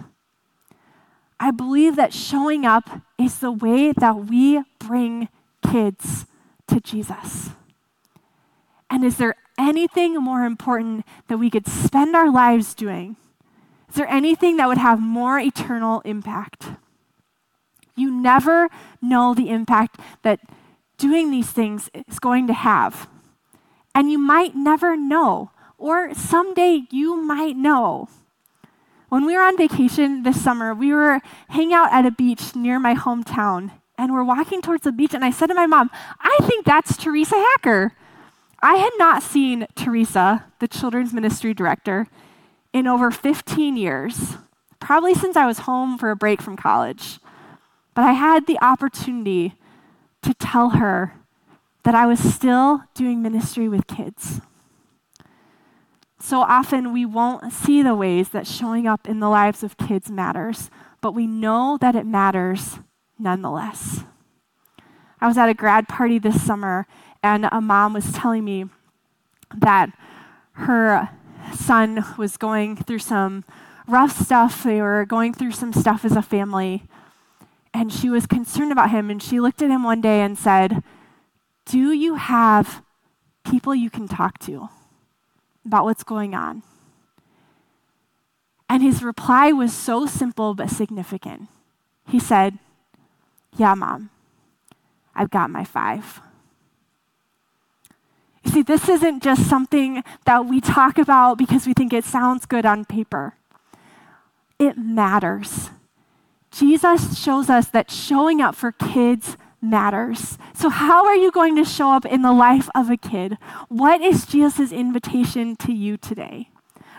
I 1.38 1.50
believe 1.50 1.96
that 1.96 2.12
showing 2.12 2.64
up 2.64 3.02
is 3.18 3.38
the 3.38 3.52
way 3.52 3.92
that 3.92 4.26
we 4.26 4.62
bring 4.78 5.28
kids 5.70 6.26
to 6.68 6.80
Jesus. 6.80 7.50
And 8.88 9.04
is 9.04 9.16
there 9.16 9.36
anything 9.58 10.14
more 10.16 10.44
important 10.44 11.04
that 11.28 11.38
we 11.38 11.50
could 11.50 11.66
spend 11.66 12.16
our 12.16 12.30
lives 12.30 12.74
doing? 12.74 13.16
Is 13.88 13.96
there 13.96 14.08
anything 14.08 14.56
that 14.56 14.68
would 14.68 14.78
have 14.78 15.00
more 15.00 15.38
eternal 15.38 16.00
impact? 16.04 16.68
You 17.94 18.10
never 18.10 18.68
know 19.00 19.34
the 19.34 19.50
impact 19.50 20.00
that 20.22 20.40
doing 20.98 21.30
these 21.30 21.50
things 21.50 21.90
is 22.08 22.18
going 22.18 22.46
to 22.46 22.52
have. 22.52 23.08
And 23.94 24.10
you 24.10 24.18
might 24.18 24.54
never 24.54 24.96
know, 24.96 25.50
or 25.78 26.14
someday 26.14 26.82
you 26.90 27.16
might 27.16 27.56
know. 27.56 28.08
When 29.08 29.24
we 29.24 29.36
were 29.36 29.42
on 29.42 29.56
vacation 29.56 30.24
this 30.24 30.42
summer, 30.42 30.74
we 30.74 30.92
were 30.92 31.20
hanging 31.48 31.74
out 31.74 31.92
at 31.92 32.06
a 32.06 32.10
beach 32.10 32.56
near 32.56 32.80
my 32.80 32.94
hometown, 32.94 33.70
and 33.96 34.12
we're 34.12 34.24
walking 34.24 34.60
towards 34.60 34.82
the 34.82 34.90
beach, 34.90 35.14
and 35.14 35.24
I 35.24 35.30
said 35.30 35.46
to 35.46 35.54
my 35.54 35.66
mom, 35.66 35.90
I 36.20 36.36
think 36.42 36.64
that's 36.64 36.96
Teresa 36.96 37.36
Hacker. 37.36 37.92
I 38.60 38.74
had 38.74 38.92
not 38.98 39.22
seen 39.22 39.66
Teresa, 39.76 40.46
the 40.58 40.66
children's 40.66 41.12
ministry 41.12 41.54
director, 41.54 42.08
in 42.72 42.88
over 42.88 43.12
15 43.12 43.76
years, 43.76 44.36
probably 44.80 45.14
since 45.14 45.36
I 45.36 45.46
was 45.46 45.60
home 45.60 45.98
for 45.98 46.10
a 46.10 46.16
break 46.16 46.42
from 46.42 46.56
college. 46.56 47.20
But 47.94 48.04
I 48.04 48.12
had 48.12 48.46
the 48.46 48.58
opportunity 48.60 49.54
to 50.22 50.34
tell 50.34 50.70
her 50.70 51.14
that 51.84 51.94
I 51.94 52.06
was 52.06 52.18
still 52.18 52.82
doing 52.94 53.22
ministry 53.22 53.68
with 53.68 53.86
kids. 53.86 54.40
So 56.18 56.40
often 56.40 56.92
we 56.92 57.04
won't 57.04 57.52
see 57.52 57.82
the 57.82 57.94
ways 57.94 58.30
that 58.30 58.46
showing 58.46 58.86
up 58.86 59.08
in 59.08 59.20
the 59.20 59.28
lives 59.28 59.62
of 59.62 59.76
kids 59.76 60.10
matters, 60.10 60.70
but 61.00 61.12
we 61.12 61.26
know 61.26 61.78
that 61.80 61.94
it 61.94 62.06
matters 62.06 62.78
nonetheless. 63.18 64.04
I 65.20 65.28
was 65.28 65.38
at 65.38 65.48
a 65.48 65.54
grad 65.54 65.88
party 65.88 66.18
this 66.18 66.42
summer, 66.42 66.86
and 67.22 67.48
a 67.50 67.60
mom 67.60 67.92
was 67.92 68.12
telling 68.12 68.44
me 68.44 68.66
that 69.54 69.90
her 70.52 71.10
son 71.54 72.04
was 72.16 72.36
going 72.36 72.76
through 72.76 72.98
some 72.98 73.44
rough 73.86 74.12
stuff. 74.12 74.62
They 74.64 74.80
were 74.80 75.04
going 75.04 75.32
through 75.32 75.52
some 75.52 75.72
stuff 75.72 76.04
as 76.04 76.12
a 76.12 76.22
family. 76.22 76.84
And 77.72 77.92
she 77.92 78.08
was 78.08 78.26
concerned 78.26 78.72
about 78.72 78.90
him. 78.90 79.10
And 79.10 79.22
she 79.22 79.40
looked 79.40 79.62
at 79.62 79.70
him 79.70 79.82
one 79.82 80.00
day 80.00 80.22
and 80.22 80.38
said, 80.38 80.82
Do 81.66 81.92
you 81.92 82.14
have 82.14 82.82
people 83.44 83.74
you 83.74 83.90
can 83.90 84.08
talk 84.08 84.38
to 84.40 84.68
about 85.66 85.84
what's 85.84 86.04
going 86.04 86.34
on? 86.34 86.62
And 88.68 88.82
his 88.82 89.02
reply 89.02 89.52
was 89.52 89.72
so 89.72 90.06
simple 90.06 90.54
but 90.54 90.70
significant. 90.70 91.48
He 92.08 92.18
said, 92.18 92.58
Yeah, 93.56 93.74
mom, 93.74 94.10
I've 95.14 95.30
got 95.30 95.50
my 95.50 95.64
five. 95.64 96.20
You 98.44 98.52
see, 98.52 98.62
this 98.62 98.88
isn't 98.88 99.22
just 99.22 99.48
something 99.48 100.04
that 100.24 100.46
we 100.46 100.60
talk 100.60 100.98
about 100.98 101.36
because 101.36 101.66
we 101.66 101.74
think 101.74 101.92
it 101.92 102.04
sounds 102.04 102.46
good 102.46 102.64
on 102.64 102.84
paper. 102.84 103.34
It 104.58 104.78
matters. 104.78 105.70
Jesus 106.52 107.20
shows 107.20 107.50
us 107.50 107.68
that 107.68 107.90
showing 107.90 108.40
up 108.40 108.54
for 108.54 108.72
kids 108.72 109.36
matters. 109.70 110.38
So, 110.54 110.68
how 110.68 111.04
are 111.04 111.16
you 111.16 111.30
going 111.30 111.56
to 111.56 111.64
show 111.64 111.92
up 111.92 112.04
in 112.04 112.22
the 112.22 112.32
life 112.32 112.68
of 112.74 112.90
a 112.90 112.96
kid? 112.96 113.38
What 113.68 114.00
is 114.00 114.26
Jesus' 114.26 114.72
invitation 114.72 115.56
to 115.56 115.72
you 115.72 115.96
today? 115.96 116.50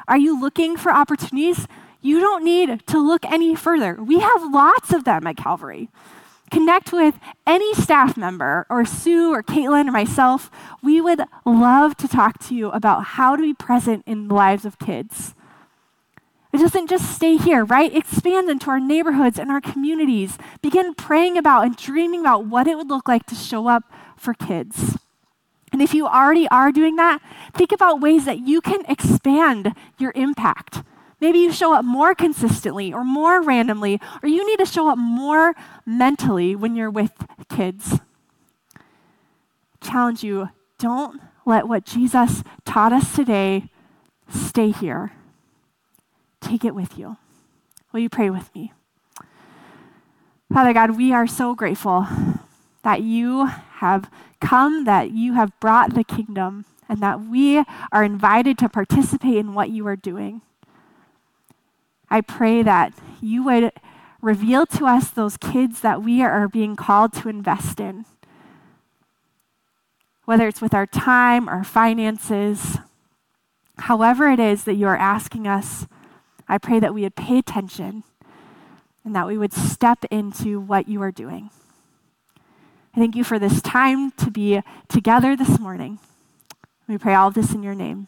Are 0.08 0.18
you 0.18 0.40
looking 0.40 0.78
for 0.78 0.92
opportunities? 0.92 1.68
You 2.02 2.20
don't 2.20 2.44
need 2.44 2.86
to 2.88 3.00
look 3.00 3.26
any 3.26 3.56
further. 3.56 3.96
We 3.96 4.20
have 4.20 4.52
lots 4.54 4.94
of 4.94 5.04
them 5.04 5.28
at 5.28 5.38
Calvary 5.38 5.90
connect 6.52 6.94
with 6.94 7.20
any 7.46 7.74
staff 7.74 8.18
member 8.18 8.66
or 8.70 8.86
Sue 8.86 9.34
or 9.34 9.44
Caitlin 9.44 9.88
or 9.88 9.92
myself, 9.92 10.50
we 10.82 11.02
would 11.02 11.22
love 11.46 11.98
to 11.98 12.08
talk 12.08 12.40
to 12.46 12.56
you 12.56 12.70
about 12.70 13.04
how 13.04 13.36
to 13.36 13.42
be 13.42 13.54
present 13.54 14.04
in 14.06 14.28
the 14.28 14.34
lives 14.34 14.66
of 14.66 14.80
kids. 14.80 15.34
It 16.58 16.62
doesn't 16.62 16.90
just 16.90 17.16
stay 17.16 17.38
here, 17.38 17.64
right? 17.64 17.96
Expand 17.96 18.50
into 18.50 18.72
our 18.72 18.80
neighborhoods 18.80 19.38
and 19.38 19.52
our 19.52 19.62
communities. 19.62 20.40
Begin 20.64 20.96
praying 20.96 21.38
about 21.38 21.66
and 21.66 21.78
dreaming 21.78 22.22
about 22.22 22.48
what 22.48 22.66
it 22.66 22.76
would 22.76 22.90
look 22.90 23.08
like 23.08 23.28
to 23.28 23.36
show 23.36 23.68
up 23.68 23.84
for 24.16 24.34
kids. 24.34 24.98
And 25.72 25.84
if 25.84 25.94
you 25.94 26.08
already 26.08 26.48
are 26.48 26.72
doing 26.72 26.96
that, 26.96 27.22
think 27.54 27.72
about 27.72 28.02
ways 28.02 28.26
that 28.26 28.40
you 28.40 28.60
can 28.60 28.84
expand 28.90 29.76
your 30.00 30.12
impact. 30.16 30.82
Maybe 31.22 31.38
you 31.38 31.52
show 31.52 31.76
up 31.76 31.86
more 31.86 32.16
consistently 32.16 32.92
or 32.92 33.04
more 33.04 33.40
randomly, 33.40 34.02
or 34.24 34.28
you 34.28 34.44
need 34.44 34.58
to 34.58 34.66
show 34.66 34.90
up 34.90 34.98
more 34.98 35.54
mentally 35.86 36.56
when 36.56 36.76
you're 36.76 36.90
with 36.90 37.14
kids. 37.50 38.00
challenge 39.80 40.24
you 40.24 40.50
don't 40.80 41.22
let 41.46 41.68
what 41.68 41.86
Jesus 41.86 42.42
taught 42.66 42.94
us 42.94 43.16
today 43.16 43.70
stay 44.28 44.72
here. 44.72 45.12
Take 46.42 46.64
it 46.64 46.76
with 46.76 46.98
you. 46.98 47.18
Will 47.92 48.00
you 48.02 48.10
pray 48.10 48.30
with 48.30 48.54
me? 48.54 48.74
Father 50.54 50.74
God, 50.74 50.92
we 50.92 51.12
are 51.12 51.28
so 51.28 51.56
grateful 51.56 52.08
that 52.84 53.02
you 53.02 53.46
have 53.46 54.10
come, 54.40 54.86
that 54.86 55.12
you 55.12 55.34
have 55.34 55.60
brought 55.60 55.94
the 55.94 56.04
kingdom, 56.04 56.66
and 56.88 57.02
that 57.02 57.22
we 57.22 57.64
are 57.92 58.04
invited 58.04 58.58
to 58.60 58.70
participate 58.70 59.36
in 59.36 59.54
what 59.54 59.70
you 59.70 59.86
are 59.88 59.96
doing. 59.96 60.42
I 62.10 62.22
pray 62.22 62.64
that 62.64 62.94
you 63.20 63.44
would 63.44 63.74
reveal 64.22 64.66
to 64.68 64.86
us 64.86 65.10
those 65.10 65.38
kids 65.38 65.82
that 65.82 66.02
we 66.02 66.22
are 66.22 66.48
being 66.48 66.76
called 66.76 67.14
to 67.14 67.30
invest 67.30 67.80
in, 67.80 68.06
whether 70.26 70.48
it's 70.48 70.62
with 70.62 70.74
our 70.74 70.86
time, 70.86 71.50
our 71.50 71.64
finances, 71.64 72.78
however 73.80 74.30
it 74.30 74.40
is 74.40 74.64
that 74.64 74.76
you 74.76 74.88
are 74.88 74.98
asking 74.98 75.48
us. 75.48 75.88
I 76.50 76.58
pray 76.58 76.80
that 76.80 76.94
we 76.94 77.02
would 77.02 77.16
pay 77.16 77.38
attention 77.38 78.04
and 79.04 79.16
that 79.16 79.28
we 79.28 79.38
would 79.38 79.54
step 79.54 80.06
into 80.12 80.60
what 80.60 80.88
you 80.88 81.02
are 81.02 81.12
doing. 81.12 81.50
I 82.96 83.00
thank 83.00 83.16
you 83.16 83.24
for 83.24 83.40
this 83.40 83.62
time 83.62 84.12
to 84.12 84.32
be 84.32 84.62
together 84.88 85.36
this 85.36 85.60
morning. 85.60 86.00
We 86.88 86.98
pray 86.98 87.14
all 87.14 87.32
this 87.32 87.54
in 87.54 87.64
your 87.64 87.76
name. 87.76 88.08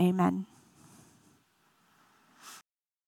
Amen. 0.00 0.46